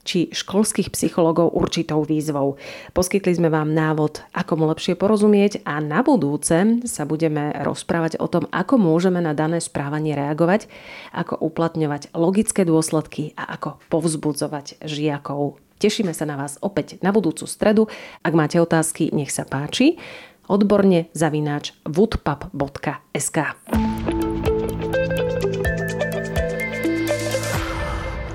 či 0.05 0.29
školských 0.29 0.93
psychologov 0.93 1.51
určitou 1.51 2.05
výzvou. 2.05 2.61
Poskytli 2.93 3.33
sme 3.33 3.49
vám 3.49 3.73
návod, 3.73 4.21
ako 4.31 4.53
mu 4.55 4.65
lepšie 4.69 4.93
porozumieť 4.93 5.65
a 5.65 5.81
na 5.81 6.05
budúce 6.05 6.85
sa 6.85 7.03
budeme 7.03 7.51
rozprávať 7.65 8.21
o 8.21 8.29
tom, 8.29 8.45
ako 8.53 8.77
môžeme 8.77 9.19
na 9.19 9.33
dané 9.33 9.57
správanie 9.59 10.13
reagovať, 10.13 10.69
ako 11.11 11.41
uplatňovať 11.41 12.13
logické 12.13 12.63
dôsledky 12.63 13.33
a 13.35 13.57
ako 13.57 13.81
povzbudzovať 13.89 14.85
žiakov. 14.85 15.59
Tešíme 15.75 16.15
sa 16.15 16.23
na 16.23 16.39
vás 16.39 16.55
opäť 16.63 17.01
na 17.03 17.11
budúcu 17.11 17.43
stredu. 17.43 17.91
Ak 18.23 18.31
máte 18.31 18.61
otázky, 18.63 19.11
nech 19.11 19.33
sa 19.33 19.43
páči. 19.43 19.99
Odborne 20.45 21.09
zavináč 21.11 21.73
woodpub.sk. 21.89 23.37